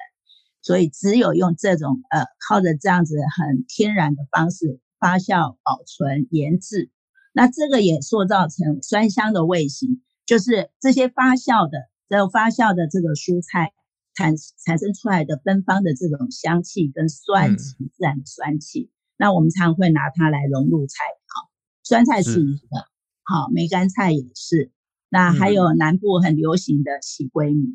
[0.62, 6.90] 所以只有用这种呃，靠着这样子很天然的方式发酵、保存、腌制，
[7.33, 11.78] 那这个也塑造成酸香的味型，就是这些发酵的、
[12.11, 13.72] 这个发酵的这个蔬菜
[14.14, 18.83] 产产生出来的芬芳的这种香气跟酸气，自然的酸气。
[18.83, 21.48] 嗯、那我们常常会拿它来融入菜肴，
[21.83, 22.85] 酸菜是一个，
[23.30, 24.72] 好梅干菜也是。
[25.08, 27.68] 那还有南部很流行的喜归米。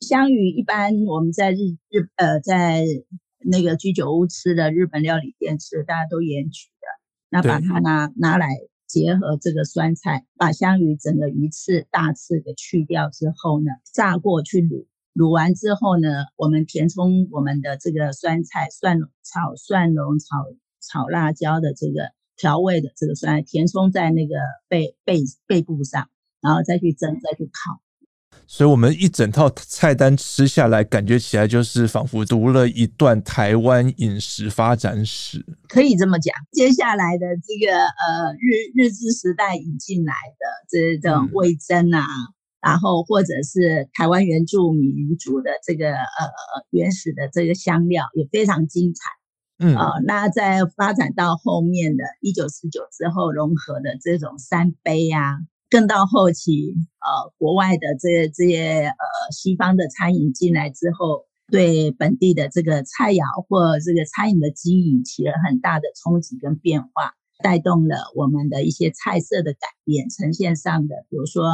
[0.00, 1.56] 香鱼一般我们在日
[1.88, 2.84] 日呃在
[3.38, 6.86] 那个居酒屋吃的日本料理店吃，大家都盐焗的。
[7.30, 8.48] 那把它拿拿来
[8.86, 20.26] 结合这个酸菜，把香鱼整个鱼刺大刺给去掉之后呢，炸过去卤，卤完之后呢，我们填充我们的这个酸菜蒜炒蒜蓉炒
[20.80, 24.34] 炒辣椒的这个调味的这个酸菜，填充在那个
[24.68, 26.08] 背背背部上，
[26.40, 27.80] 然后再去蒸再去烤。
[28.48, 35.44] 所以，我们一整套菜单吃下来，感觉起来就是仿佛读了一段台湾饮食发展史。
[35.68, 45.96] 可以这么讲，接下来的这个呃日日治时代引进来的这种味增啊，嗯、然后或者是台湾原住民族的这个呃
[46.70, 49.10] 原始的这个香料，也非常精彩。
[49.58, 55.38] 嗯啊、那在发展到后面的一九四九之后融合的这种三杯啊。
[55.68, 71.50] 更到后期，呃，国外的这这些呃西方的餐饮进来之后，对本地的这个菜肴或这个餐饮的经营起了很大的冲击跟变化，带动了我们的一些菜色的改变，呈现上的，比如说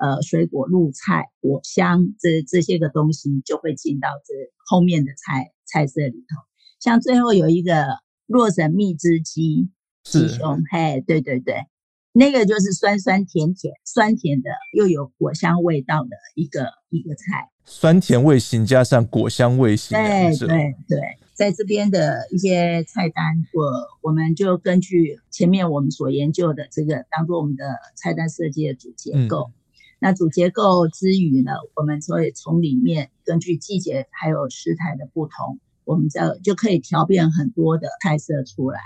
[0.00, 4.32] 呃水果露菜、果香这这些个东西就会进到这
[4.66, 6.49] 后面的菜菜色里头。
[6.80, 9.68] 像最后有一个洛神蜜汁鸡，
[10.02, 11.66] 鸡胸，嘿，对对对。
[12.12, 19.96] 那个就是酸酸甜甜，酸甜的又有果香味道的一个一个菜，酸甜味型加上果香味型。
[19.96, 20.98] 对对对，
[21.34, 23.62] 在这边的一些菜单，我
[24.02, 27.64] 我们就根据前面我们所研究的这个，当做我们的
[27.94, 29.52] 菜单设计的主结构。
[29.52, 29.54] 嗯、
[30.00, 35.60] 那主结构之余呢，我们所以从里面根据季节还有食材的不同，
[35.90, 38.78] 我们就就可以调变很多的菜色出来。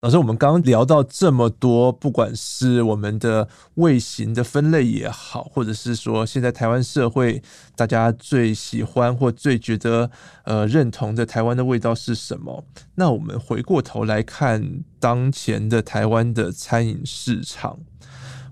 [0.00, 7.42] 老师，我们刚刚聊到这么多，不管是我们的味型的分类也好，或者是说现在台湾社会
[7.76, 10.10] 大家最喜欢或最觉得
[10.44, 12.64] 呃认同的台湾的味道是什么？
[12.94, 17.78] 那我们回过头来看当前的台湾的餐饮市场。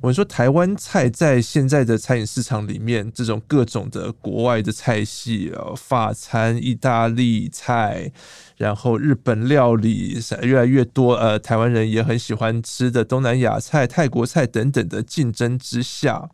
[0.03, 8.11] 我说台湾菜在现在的餐饮市场里面，这种各种的国外的菜系，呃，法餐、意大利菜，
[8.57, 16.31] 然后日本料理越来越多，呃，台湾人也很喜欢吃的东南亚菜、泰国菜等等的竞争之下。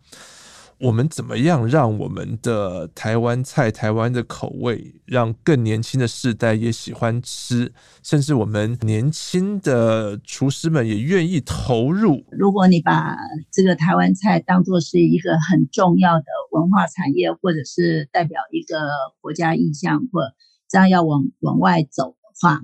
[0.79, 12.23] 我们怎么样让我们的台湾菜、台湾的口味，让更年轻的世代也喜欢吃，甚至我们年轻的厨师们也愿意投入？
[12.31, 13.17] 如果你把
[13.51, 18.91] 这个台湾菜当作是一个很重要的文化产业，或者是代表一个
[19.23, 20.21] 国家意向，或
[20.69, 22.61] 这样要往往外走的话，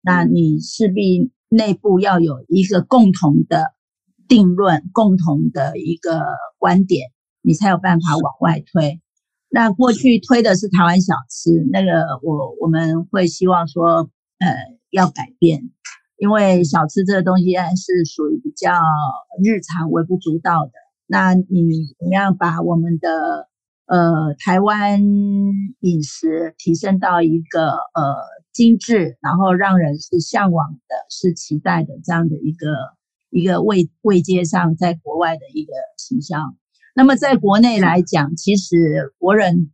[0.00, 3.74] 那你势必内部要有一个共同的
[4.26, 6.22] 定论，共同的一个
[6.58, 7.10] 观点。
[7.42, 9.00] 你才有办法往外推。
[9.48, 14.54] 那过去推的是台湾小吃，那个我我们会希望说，呃，
[14.90, 15.70] 要改变，
[16.18, 18.70] 因为小吃这个东西还是属于比较
[19.44, 20.72] 日常、微不足道的。
[21.06, 23.48] 那你怎么样把我们的
[23.86, 25.02] 呃台湾
[25.80, 28.14] 饮食提升到一个呃
[28.52, 32.68] 精致，然后让人是向往的、是期待的这样的一个
[33.30, 36.54] 一个位位阶上，在国外的一个形象。
[36.94, 39.70] 那么在国内来讲，其实国人、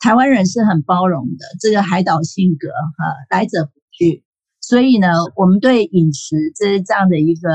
[0.00, 4.24] 台湾人是很包容的，这个海岛性格哈，来者不拒。
[4.60, 7.48] 所以呢，我们对饮食这这样的一个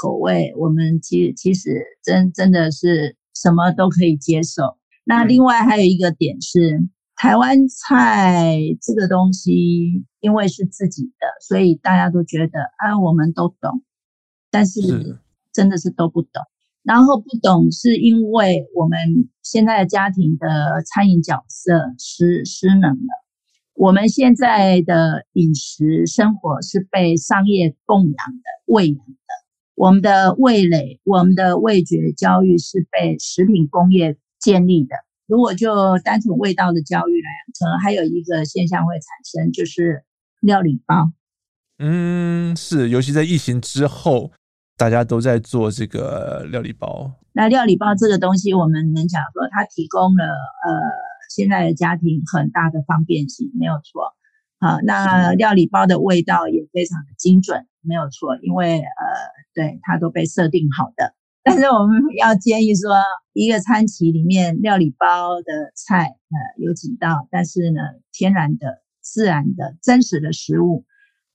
[0.00, 4.76] 口味，我们其实其实真真的是什么都可以接受。
[5.04, 6.80] 那另外还有一个点是，
[7.14, 13.84] 台湾菜这个东西，因为是自己的，所以大家都觉得啊，我们都懂，
[14.50, 15.20] 但是
[15.52, 16.42] 真的是都不懂。
[16.86, 18.96] 然后不懂，是因为我们
[19.42, 23.24] 现在的家庭的餐饮角色失失能了。
[23.74, 29.04] 我们现在的饮食生活是被商业供养的、喂养的。
[29.74, 34.94] 我们的味蕾、我们的味觉教育是被食品工业建立的。
[35.26, 40.04] 如果就单纯味道的教育来讲，可能还有一个现象会产生，就是
[40.40, 41.10] 料理包。
[41.80, 44.30] 嗯，是，尤其在疫情之后。
[44.76, 47.10] 大家都在做这个料理包。
[47.32, 50.72] 那料理包这个东西，我们能讲说，它提供了呃
[51.30, 54.14] 现在的家庭很大的方便性，没有错。
[54.58, 59.04] 好，那料理包的味道也非常的精准，没有错，因为呃
[59.54, 61.14] 对它都被设定好的。
[61.44, 62.96] 但是我们要建议说，
[63.32, 67.80] 一个餐期里面料理包的菜呃有几道，但是呢，
[68.12, 70.84] 天然的、自然的、真实的食物。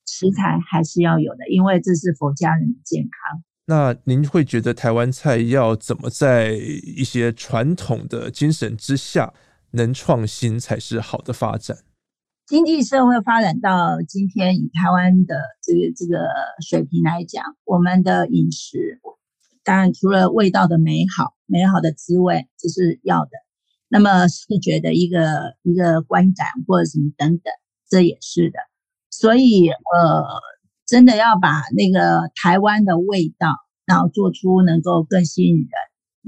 [0.05, 3.43] 食材还是要有的，因为这是佛家人的健康。
[3.65, 9.33] 那您会觉得台湾菜要怎么在一些传统的精神之下
[9.71, 11.77] 能创新才是好的发展？
[12.47, 16.27] 经济社会发展到今天，以台湾的这个这个
[16.67, 18.99] 水平来讲，我们的饮食
[19.63, 23.31] 当然除了味道的美好、美好的滋味，这是要的。
[23.87, 27.53] 那么视觉的一个一个观感或者什么等等，
[27.87, 28.59] 这也是的。
[29.11, 30.25] 所以，呃，
[30.87, 33.55] 真的要把那个台湾的味道，
[33.85, 35.69] 然后做出能够更吸引人，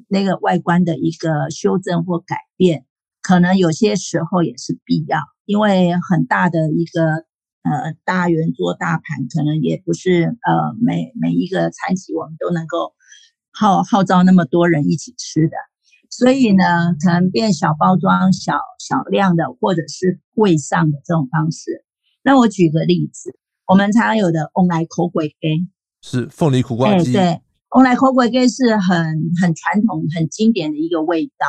[0.10, 2.86] 那个外观的一个修正或改变，
[3.22, 7.26] 可能有些时候也是必要，因为很大的一个
[7.64, 12.94] 呃大圆桌大盘，可能也不是呃每每一个餐席我们都能够
[13.52, 15.56] 号号召那么多人一起吃的，
[16.10, 16.64] 所以呢，
[17.02, 21.86] 可能变小包装、小小量的，或者是柜上的这种方式。
[22.24, 25.70] 那我举个例子，我们常常有的凤梨苦粿鸡
[26.02, 27.42] 是凤梨苦瓜鸡，对。
[27.70, 28.96] 凤梨苦粿鸡是很
[29.42, 31.48] 很传统、很经典的一个味道，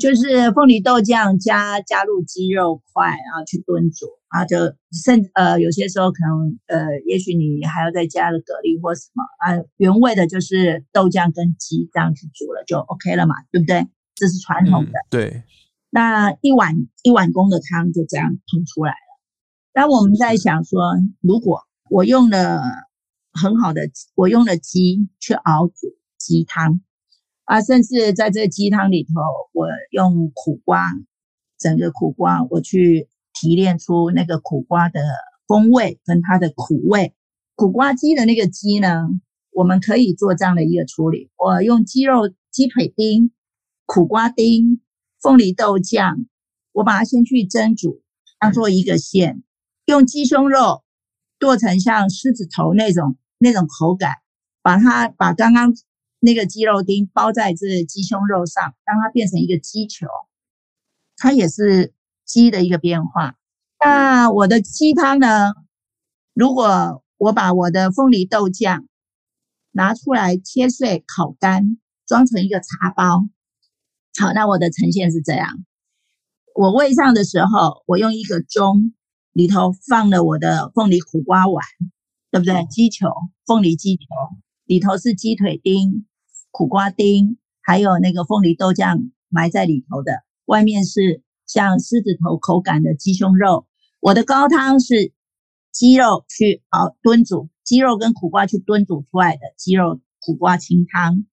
[0.00, 4.56] 就是凤梨豆酱加加入鸡肉块，然后去炖煮，然后就
[5.04, 13.86] 甚呃有些时候可能呃，也许你还要再加个蛤蜊或什么啊，原味的就是豆酱跟鸡这样去煮了就 OK 了嘛，对不对？
[14.14, 14.92] 这是传统的。
[14.92, 15.42] 嗯、对。
[15.90, 19.09] 那一碗一碗公的汤就这样喷出来了。
[19.72, 20.80] 那我们在想说，
[21.20, 22.60] 如果我用了。
[23.32, 23.82] 很好的，
[24.16, 26.80] 我用了鸡去熬煮鸡汤
[27.44, 29.10] 啊，甚至在这鸡汤里头，
[29.52, 30.90] 我用苦瓜，
[31.56, 35.00] 整个苦瓜我去提炼出那个苦瓜的
[35.46, 37.14] 风味跟它的苦味。
[37.54, 39.08] 苦瓜鸡的那个鸡呢，
[39.52, 43.30] 我们可以做这样的一个处理，我用鸡肉、鸡腿丁、
[43.86, 44.80] 苦瓜丁、
[45.22, 46.26] 凤梨豆酱，
[46.72, 48.02] 我把它先去蒸煮，
[48.40, 49.44] 当做一个馅，
[49.90, 50.82] 用鸡胸肉
[51.38, 53.18] 剁成像狮子头那种。
[53.42, 54.16] 那种口感，
[54.60, 55.72] 把它把刚刚
[56.18, 60.06] 那个鸡肉丁包在这鸡胸肉上，让它变成一个鸡球，
[61.16, 61.94] 它也是
[62.26, 63.36] 鸡的一个变化。
[63.82, 65.54] 那我的鸡汤呢？
[66.34, 68.84] 如果我把我的凤梨豆酱
[69.70, 73.26] 拿出来切碎烤干，装成一个茶包，
[74.20, 75.64] 好，那我的呈现是这样。
[76.54, 78.92] 我喂上的时候，我用一个盅
[79.32, 81.64] 里头放了我的凤梨苦瓜丸。
[82.32, 82.64] 对不对？
[82.66, 83.08] 鸡球，
[83.44, 84.04] 凤梨鸡球
[84.64, 86.06] 里头是鸡腿丁、
[86.52, 90.22] 苦瓜丁，还有那个凤梨豆酱埋在里头的。
[90.44, 93.66] 外面是像狮子头口感的鸡胸肉。
[93.98, 95.12] 我的高汤是
[95.72, 101.26] 鸡肉去熬炖煮，鸡肉跟苦瓜去炖煮出来的鸡肉苦瓜清汤。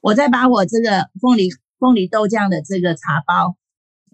[0.00, 3.58] 我再把我这个凤梨凤梨豆酱的这个茶包，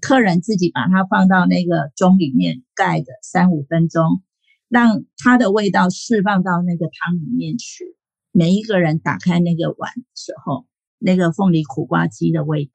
[0.00, 4.22] 客人自己把它放到那个盅里面盖个三五分钟。
[4.68, 7.84] 让它的味道释放到那个汤里面去。
[8.32, 10.66] 每一个人打开那个碗的时候，
[10.98, 12.72] 那个凤梨苦瓜鸡的味道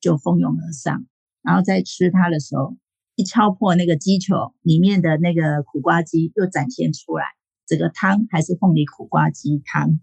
[0.00, 1.04] 就蜂拥而上。
[1.42, 2.74] 然后在吃它的时候，
[3.16, 7.26] 一敲破那个鸡球里面的那个苦瓜鸡，又展现出来，
[7.66, 10.00] 这个汤还是凤梨苦瓜鸡汤。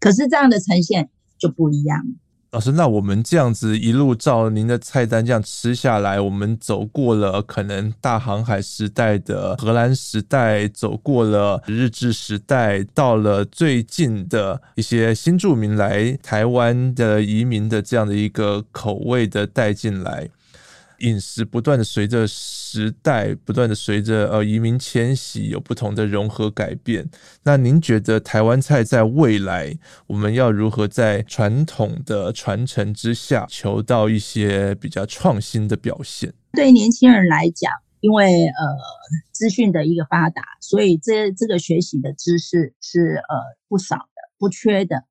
[0.00, 1.08] 可是这样的呈现
[1.38, 2.14] 就不一样了。
[2.52, 20.28] 老师，那我们这样子一路照您的菜单这样吃下来，我们走过了可能大航海时代的荷兰时代，走过了日治时代，到了最近的一些新住民来台湾的移民的这样的一个口味的带进来。
[21.02, 27.08] 饮食不断的随着时代，不断的随着呃移民迁徙有不同的融合改变。
[27.42, 29.76] 那您觉得台湾菜在未来，
[30.06, 36.32] 我们要如何在传统的传承之下，求到一些比较创新的表现？
[36.52, 38.62] 对年轻人来讲，因为呃
[39.32, 43.36] 资讯的一个发达，所以这这个学习的知识是呃
[43.68, 45.04] 不少的，不缺的。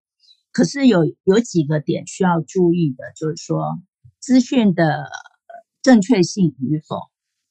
[0.53, 3.81] 可是有有几个点需要注意的，就是说
[4.19, 5.09] 资讯的。
[5.81, 6.97] 正确性与否，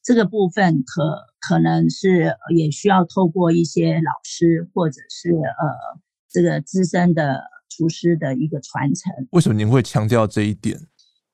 [0.02, 9.12] 这个部分可可能是也需要透过一些老师或者是呃这个资深的厨师的一个传承。
[9.30, 10.78] 为什么您会强调这一点？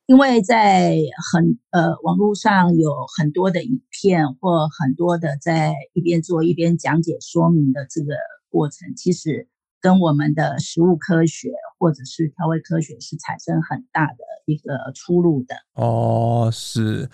[0.07, 0.97] 因为在
[1.33, 8.15] 很呃网络上有很多的影片或很多的在一边做一边讲解说明的这个
[8.49, 9.49] 过程，其实。
[9.79, 16.51] 跟我们的食物科学或者是调味科学是产生很大的一个出入的哦。
[16.53, 17.09] 是，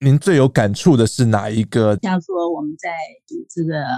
[0.00, 1.96] 您最有感触的是哪一个？
[2.02, 2.90] 像说我们在
[3.26, 3.96] 煮这个呃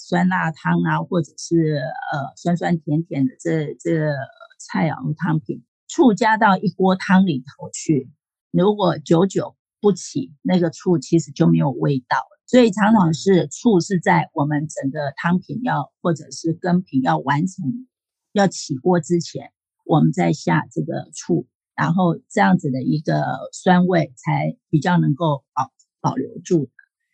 [0.00, 4.12] 酸辣汤啊，或者是呃酸酸甜甜的这这个
[4.58, 8.10] 菜肴汤品，醋加到一锅汤里头去，
[8.50, 12.40] 如果久久不起，那个醋其实就没有味道了。
[12.46, 17.88] 所以常常是醋是在我们整个汤品要或者是羹品要完成
[18.32, 19.50] 要起锅之前，
[19.84, 23.22] 我们再下这个醋，然后这样子的一个
[23.52, 25.70] 酸味才比较能够保
[26.00, 26.70] 保留住的。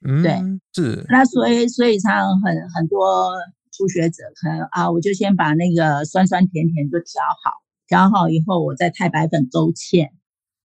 [0.08, 0.32] 嗯，对，
[0.72, 1.04] 是。
[1.08, 3.30] 那所以所以常常很很多
[3.72, 7.52] 初学者可能啊，我就先把那个酸酸甜甜就调好，
[7.86, 10.10] 调好以后我再太白粉勾芡。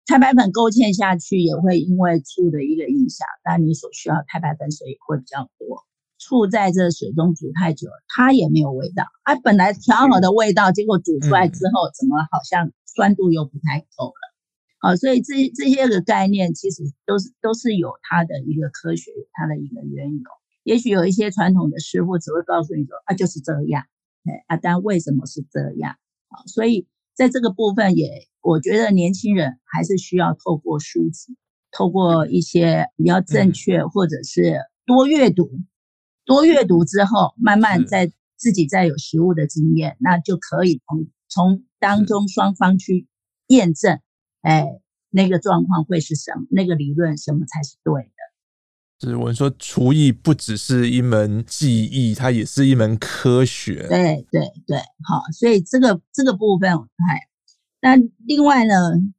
[0.07, 5.83] 太白粉勾芡下去也会因为醋的一个影响，那你所需要太白粉水也会比较多，
[6.25, 9.03] 醋在这水中煮太久，它也没有味道。
[9.21, 14.33] 啊，本来调好的味道，结果煮出来之后，怎么好像酸度又不太够了？
[14.79, 20.23] 好，所以这这些个概念其实都是都是有它的一个科学，有它的一个缘由。
[20.63, 23.83] 也许有一些传统的师傅只会告诉你说啊，就是这样。
[24.23, 25.91] 哎，啊，但为什么是这样？
[26.29, 31.37] 啊，所以在这个部分也，我觉得年轻人还是需要透过书籍，
[31.71, 34.57] 透过一些比较正确，或者是
[34.87, 35.51] 多阅读。
[36.25, 43.07] 多阅读之后，慢慢在自己再有实物的经验，那就可以从从当中双方去
[43.47, 43.99] 验证，
[44.41, 44.65] 哎，
[45.09, 46.45] 那个状况会是什么？
[46.49, 48.09] 那个理论什么才是对的？
[48.97, 53.85] 就是我们说，厨艺不只是一门技艺，它也是一门科学。
[53.87, 57.27] 对对对，好，所以这个这个部分，哎，
[57.81, 57.95] 那
[58.25, 58.73] 另外呢，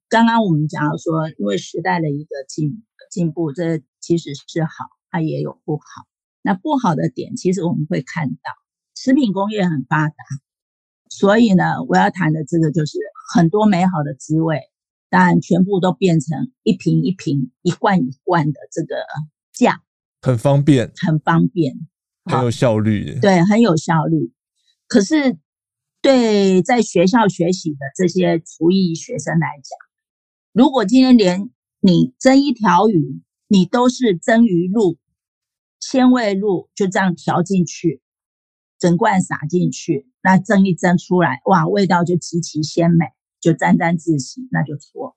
[0.08, 4.70] 刚刚我们讲到说，因为时代的一个进进步，这其实是好，
[5.10, 6.06] 它也有不好。
[6.46, 8.52] 那不好的点，其实我们会看到，
[8.94, 10.14] 食品工业很发达，
[11.10, 13.00] 所以呢，我要谈的这个就是
[13.34, 14.60] 很多美好的滋味，
[15.10, 18.94] 当然全部都变成一瓶一瓶、一罐一罐的这个
[19.52, 19.80] 酱，
[20.22, 21.74] 很方便，很方便，
[22.26, 24.32] 很有效率，对，很有效率。
[24.86, 25.36] 可是，
[26.00, 29.76] 对在学校学习的这些厨艺学生来讲，
[30.52, 34.96] 如果今天连你蒸一条鱼，你都是蒸鱼露。
[35.80, 38.02] 鲜味露就这样调进去，
[38.78, 43.06] 整罐撒进去，那蒸一蒸出来，哇，味道就极其鲜美，
[43.40, 45.14] 就沾沾自喜，那就错了。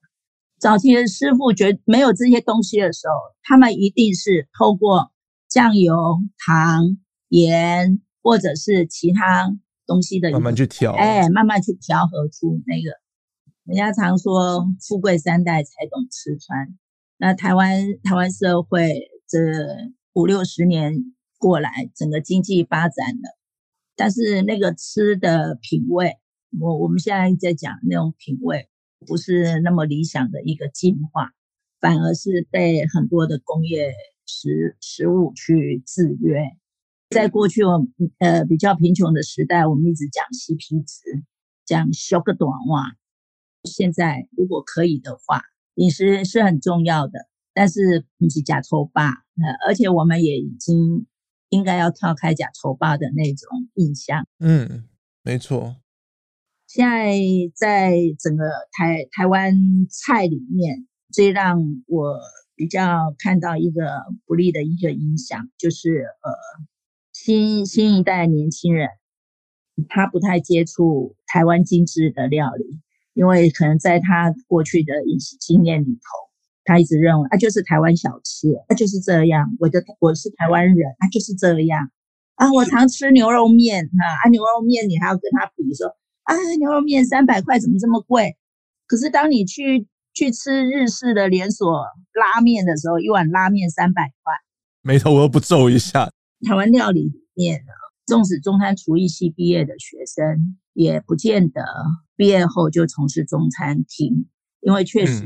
[0.59, 5.11] 早期的师傅觉得没有这些东西的时候，他们一定是透过
[5.47, 5.95] 酱油、
[6.45, 6.97] 糖、
[7.29, 9.49] 盐或者是其他
[9.87, 12.91] 东西的慢慢去调，哎，慢慢去调和出那个。
[13.63, 16.75] 人家常说富贵三代才懂吃穿，
[17.17, 19.39] 那台湾台湾社会这。
[20.19, 23.37] 五六十年过来，整个经济发展了，
[23.95, 26.17] 但是那个吃的品味，
[26.59, 28.67] 我我们现在在讲那种品味，
[29.07, 31.31] 不是那么理想的一个进化，
[31.79, 33.93] 反而是被很多的工业
[34.25, 36.41] 食食物去制约。
[37.11, 41.23] 在过去我呃比较贫穷的时代，我们一直讲 CP 值，
[41.65, 42.97] 讲修个短袜。
[43.63, 45.43] 现在如果可以的话，
[45.75, 47.29] 饮食是很重要的。
[47.53, 51.05] 但是不是呷粗饱，呃，而且我们也已经
[51.49, 54.27] 应该要跳开呷粗饱的那种印象。
[54.39, 54.85] 嗯，
[55.23, 55.77] 没错。
[56.67, 57.17] 现在
[57.55, 59.53] 在整个台台湾
[59.89, 62.19] 菜里面，最让我
[62.55, 66.31] 比较看到一个不利的一个影响，就是呃，
[67.11, 68.87] 新新一代年轻人
[69.87, 72.79] 他不太接触台湾精致的料理，
[73.13, 76.28] 因为可能在他过去的饮食经验里头。
[76.69, 79.49] 他一直认为啊，就是台湾小吃，啊，就是这样。
[79.57, 81.89] 我的我是台湾人，啊，就是这样
[82.35, 82.53] 啊。
[82.53, 85.87] 我常吃牛肉面啊，啊，牛肉面你还要跟他比说
[86.25, 88.37] 啊，牛肉面三百块怎么这么贵？
[88.85, 94.35] 可是当你去去吃日式的连锁拉面的时候，一碗拉面三百块，
[94.83, 96.11] 眉头我又不皱一下。
[96.47, 97.73] 台湾料理里面呢，
[98.05, 101.63] 纵使中餐厨艺系毕业的学生，也不见得
[102.15, 104.27] 毕业后就从事中餐厅，
[104.61, 105.25] 因为确实。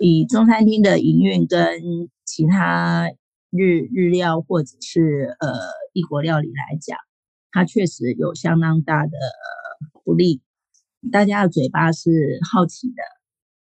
[0.00, 1.82] 以中餐厅的营运跟
[2.24, 3.10] 其他
[3.50, 5.48] 日日料或者是呃
[5.92, 6.98] 异国料理来讲，
[7.50, 9.12] 它确实有相当大的
[10.04, 10.40] 不利。
[11.10, 13.02] 大家的嘴巴是好奇的，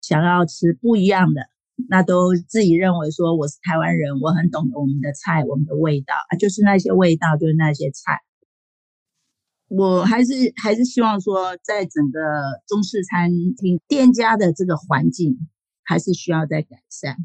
[0.01, 1.41] 想要吃不一样的，
[1.88, 8.19] 那都自己认为说我是台湾人，我很懂我们的菜，我们的味道啊，就是那些味道，就是那些菜。
[9.67, 12.19] 我还是还是希望说，在整个
[12.67, 15.47] 中式餐厅店家的这个环境。
[15.90, 17.18] 还是需要再改善。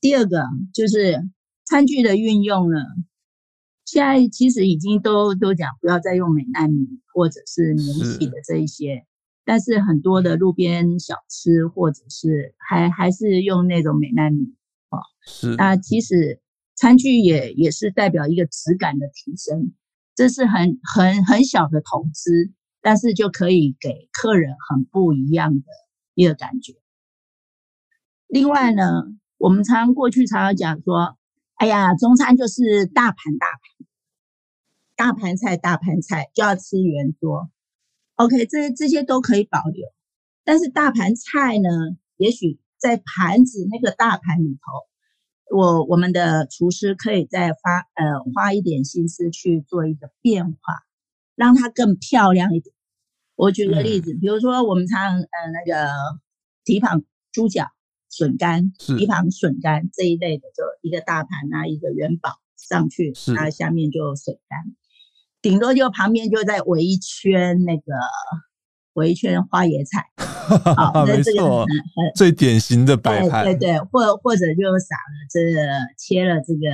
[0.00, 0.42] 第二个
[0.74, 1.22] 就是
[1.64, 2.78] 餐具的运用呢，
[3.84, 9.04] 现在其实已经都都讲不要再用美奈米或者是免洗的这一些，是
[9.44, 14.56] 但是很多的路边小吃或者是还还是用那种美奈米
[14.88, 14.98] 啊。
[15.24, 15.54] 是。
[15.54, 16.40] 那其实
[16.74, 19.72] 餐具也也是代表一个质感的提升，
[20.16, 22.50] 这是很很很小的投资，
[22.80, 25.66] 但是就可以给客人很不一样的
[26.16, 26.81] 一个感觉。
[28.32, 28.82] 另外呢，
[29.36, 31.18] 我们常过去常常讲说，
[31.56, 33.86] 哎呀，中餐就是大盘大盘，
[34.96, 37.50] 大盘菜大盘菜就要吃圆桌。
[38.14, 39.86] OK，这这些都可以保留，
[40.44, 41.68] 但是大盘菜呢，
[42.16, 50.58] 也许在盘子那个大盘里头，我我们的厨师可以再发呃花一点心思去做一个变化，
[51.34, 52.74] 让它更漂亮一点。
[53.36, 55.20] 我举个例子，嗯、比如说我们常呃
[55.52, 55.92] 那个
[56.64, 57.66] 蹄膀猪脚。
[58.12, 64.58] 笋干、蹄膀笋干这一类的，就一个大盘啊，一个元宝上去，那下面就笋干，
[65.40, 67.94] 顶多就旁边就再围一圈那个
[68.92, 70.10] 围一圈花椰菜，
[70.76, 71.66] 好， 那这个
[72.14, 75.62] 最典型的摆盘，对对，或或者就撒了这个
[75.96, 76.68] 切了这个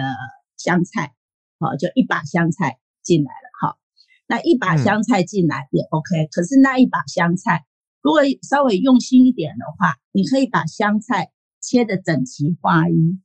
[0.56, 1.14] 香菜，
[1.60, 3.78] 好，就一把香菜进来了，好，
[4.26, 7.64] 那一把香菜进来也 OK，可是那一把香菜。
[8.00, 13.20] 如果稍微用心一点的话，你可以把香菜切得整齐划一，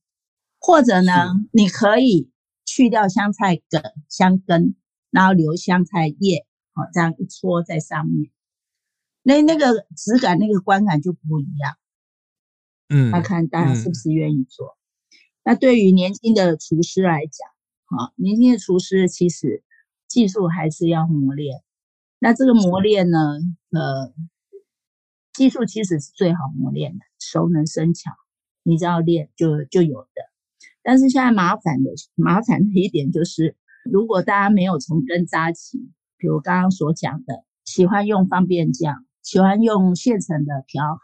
[0.60, 1.12] 或者呢，
[1.52, 2.32] 你可以
[2.66, 4.76] 去掉香菜梗、香根，
[5.12, 8.32] 然后留香菜叶，好，这样一戳在上面，
[9.22, 11.78] 那那个质感、那个观感就不一样。
[12.90, 14.68] 嗯，那看大家是不是愿意做？
[14.68, 15.16] 嗯、
[15.46, 17.48] 那对于年轻的厨师来讲，
[17.86, 19.64] 哈，年轻的厨师其实
[20.08, 21.62] 技术还是要磨练。
[22.18, 23.20] 那这个磨练呢，
[23.70, 24.12] 呃。
[25.34, 28.12] 技术其实是最好磨练的，熟能生巧，
[28.62, 30.10] 你只要练就就有的。
[30.84, 35.80] 但是现在麻烦的麻烦的一点就是，如果大家没有从根扎起，
[36.18, 41.00] 比如刚刚所讲的，喜欢用方便酱，喜欢用现成的调好，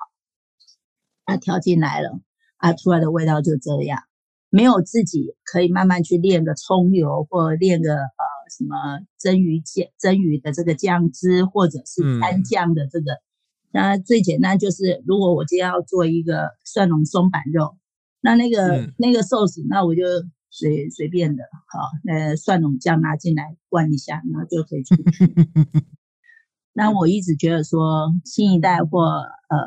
[1.25, 2.19] 啊调进来了，
[2.57, 4.03] 啊出来的味道就这样，
[4.51, 8.23] 没有自己可以慢慢去练个葱油，或练个呃
[8.55, 13.13] 什么蒸鱼酱蒸鱼的这个酱汁，或者是干酱的这个。
[13.13, 13.17] 嗯
[13.71, 17.77] 那最简单就是，如果我今天要做一个蒜蓉松板肉，
[18.19, 20.01] 那那个、嗯、那个寿司，那我就
[20.49, 25.35] 随随便的，好，那蒜蓉酱拿进来灌一下，然后就可以出去。
[26.73, 29.57] 那我一直觉得说，新一代或呃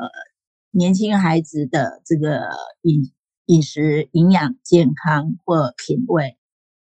[0.71, 2.49] 年轻孩子的这个
[2.81, 3.09] 饮
[3.45, 6.37] 饮食营养健康或品味，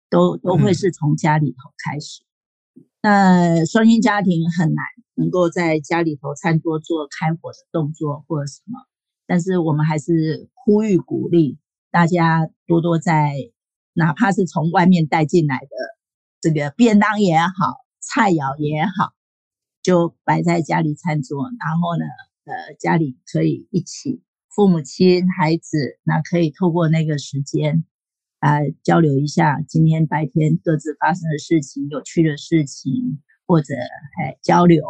[0.08, 2.22] 都都会是从家里头开始。
[2.76, 4.84] 嗯、那双薪家庭很难。
[5.20, 8.80] 能够在家里头餐桌做开火的动作或者什么，
[9.26, 11.58] 但是我们还是呼吁鼓励
[11.90, 13.34] 大家多多在，
[13.92, 15.68] 哪怕是从外面带进来的
[16.40, 19.12] 这个便当也好，菜肴也好，
[19.82, 22.04] 就摆在家里餐桌，然后呢，
[22.44, 27.84] 呃，家里可以一起父母亲孩子，那可以透过那个时间
[28.38, 33.74] 啊、交流一下今天白天各自发生的事情、有趣的事情，或者
[34.22, 34.82] 哎交流。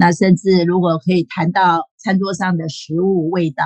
[0.00, 3.64] 那甚至如果可以谈到餐桌上的食物味道，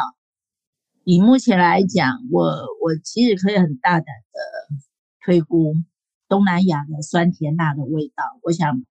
[1.05, 2.43] 以目前来讲，我
[2.83, 4.41] 我其实可以很大胆的
[5.23, 5.75] 推估
[6.31, 8.83] 东南亚的酸甜辣的味道，我想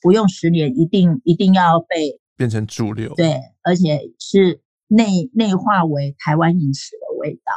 [0.00, 3.14] 不用十年，一定一定要被变成主流。
[3.14, 7.52] 对，而且是内内化为台湾饮食的味道，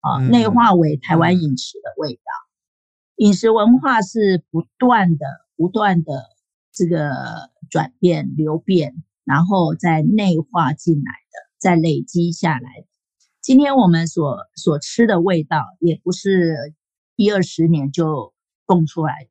[0.00, 2.20] 啊，内化为台湾饮食的味道。
[3.16, 5.26] 饮食文化是不断的、
[5.56, 6.24] 不断的。
[6.80, 7.12] 这个
[7.68, 12.86] 转变流变，然后再内化进来的，再累积下来的。
[13.42, 16.72] 今天我们所所吃的味道，也不是
[17.16, 18.32] 一二十年就
[18.64, 19.30] 蹦出来的，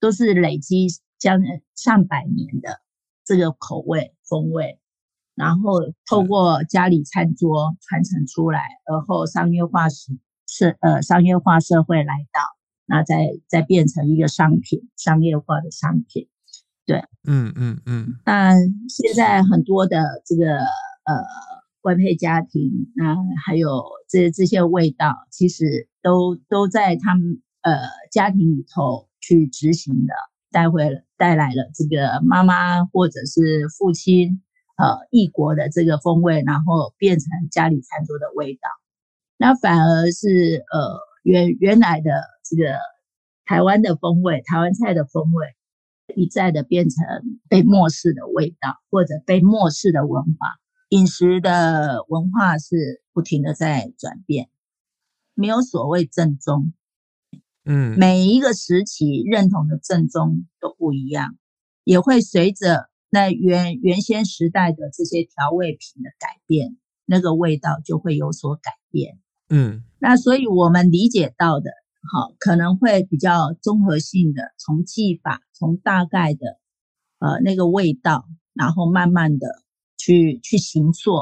[0.00, 0.88] 都是累积
[1.20, 1.40] 将
[1.76, 2.80] 上百年的
[3.24, 4.80] 这个口味风味，
[5.36, 5.74] 然后
[6.04, 10.18] 透过家里餐桌传承出来，而后商业化时
[10.48, 12.40] 社呃商业化社会来到，
[12.86, 16.28] 那再再变成一个商品，商业化的商品。
[16.84, 18.08] 对，嗯嗯嗯。
[18.26, 18.54] 那
[18.88, 21.14] 现在很多的这个呃
[21.82, 27.78] 外配家庭，那还有这这些味道，其实都都在他们呃
[28.10, 30.14] 家庭里头去执行的，
[30.50, 34.42] 带回了带来了这个妈妈或者是父亲
[34.76, 38.68] 呃异国的这个风味，然后变成家里餐桌的味道。
[39.36, 42.10] 那反而是呃原原来的
[42.44, 42.76] 这个
[43.44, 45.46] 台湾的风味，台湾菜的风味。
[46.16, 47.04] 一再的变成
[47.48, 50.58] 被漠视的味道，或者被漠视的文化。
[50.88, 54.50] 饮食的文化是不停的在转变，
[55.34, 56.72] 没有所谓正宗。
[57.64, 61.36] 嗯，每一个时期认同的正宗都不一样，
[61.84, 69.18] 也会随着那原原先时代的这些调味品的改变，那个味道就会有所改变。
[69.48, 71.70] 嗯，那所以我们理解到的。
[72.10, 76.58] 好，可能会比较综合性的，从技法，从大概的，
[77.20, 79.62] 呃，那个味道，然后慢慢的
[79.96, 81.12] 去去形塑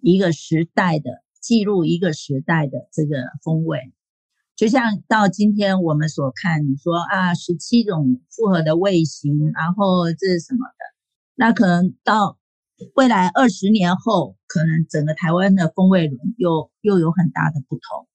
[0.00, 3.92] 一个时代的记录，一个时代的这个风味。
[4.56, 10.84] 就像到今天我们所看，你说啊，十七种复合的味型，然后这是什么的？
[11.34, 12.36] 那可能到
[12.94, 18.08] 未来二十年后，可能整个台湾的风味轮又又有很大的不同。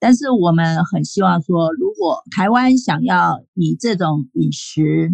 [0.00, 5.10] 但是我们很希望说，如果台湾想要以这种饮食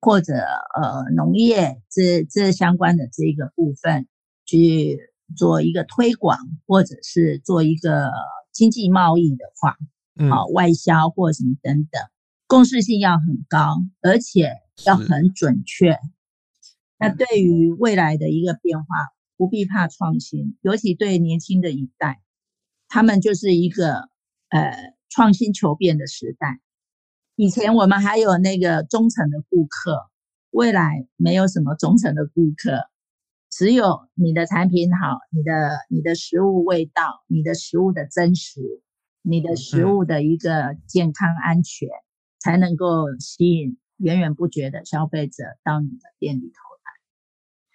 [0.00, 4.06] 或者呃农业这这相关的这个部分
[4.44, 4.98] 去
[5.36, 8.10] 做一个推广，或者是做一个
[8.52, 9.76] 经济贸易的话，
[10.16, 12.02] 嗯、好外销或什么等等，
[12.46, 14.52] 共识性要很高，而且
[14.84, 15.98] 要很准确。
[16.98, 18.86] 那对于未来的一个变化，
[19.36, 22.20] 不必怕创新，尤其对年轻的一代，
[22.88, 24.08] 他们就是一个
[24.48, 26.60] 呃创新求变的时代。
[27.36, 30.10] 以前我们还有那个忠诚的顾客，
[30.50, 32.88] 未来没有什么忠诚的顾客，
[33.50, 35.52] 只有你的产品好，你的
[35.88, 38.60] 你的食物味道，你的食物的真实，
[39.22, 42.06] 你的食物的一个健康安全，嗯、
[42.38, 46.92] 才能够吸引源源不绝的消费者到你的店里头来。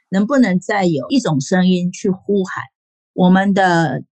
[0.09, 2.63] 能不能再有一种声音去呼喊
[3.13, 4.03] 我们的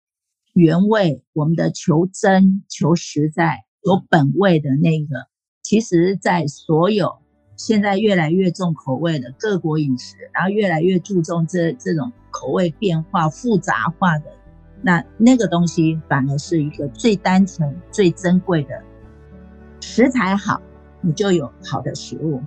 [0.56, 5.26] 原味，我们的求真、求实在、有本味的那个？
[5.62, 7.18] 其实，在所有
[7.56, 14.32] 现在越来越重口味的各国饮食，然后越来越注重这这种口味变化、复杂化的，
[14.80, 18.82] 那那个东西反而是一个最单纯、最珍贵的
[19.82, 20.58] 食材好，
[21.02, 22.40] 你就有好的食物。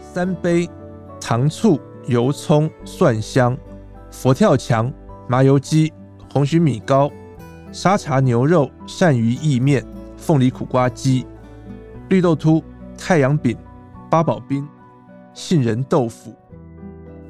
[0.00, 0.68] 三杯
[1.20, 3.58] 糖醋油葱蒜香
[4.12, 4.92] 佛跳墙
[5.28, 5.92] 麻油鸡
[6.32, 7.10] 红曲米糕
[7.70, 9.84] 沙茶牛肉鳝鱼意面
[10.16, 11.26] 凤梨苦瓜鸡
[12.08, 12.64] 绿豆秃
[12.96, 13.56] 太阳饼
[14.10, 14.66] 八宝冰
[15.34, 16.34] 杏仁豆腐，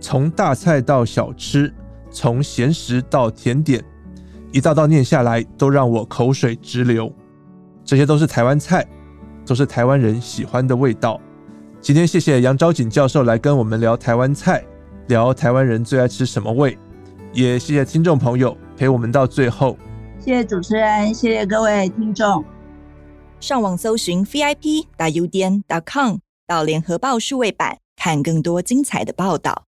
[0.01, 1.75] 从大菜到小吃，
[2.11, 3.85] 从咸食到甜点，
[4.53, 7.13] 一道道念下来都让我口水直流。
[7.85, 8.87] 这些都是台湾菜，
[9.45, 11.21] 都是台湾人喜欢的味道。
[11.81, 14.65] 今天谢谢杨昭锦教授来跟我们聊台湾菜，
[15.09, 16.79] 聊台湾人最爱吃什么味，
[17.33, 19.77] 也谢谢听众朋友陪我们到最后。
[20.19, 22.45] 谢谢主持人，谢谢各位听众。
[23.39, 26.17] 上网搜寻 VIP 打 UDN 点 com
[26.47, 29.68] 到联合报数位版，看更多精彩的报道。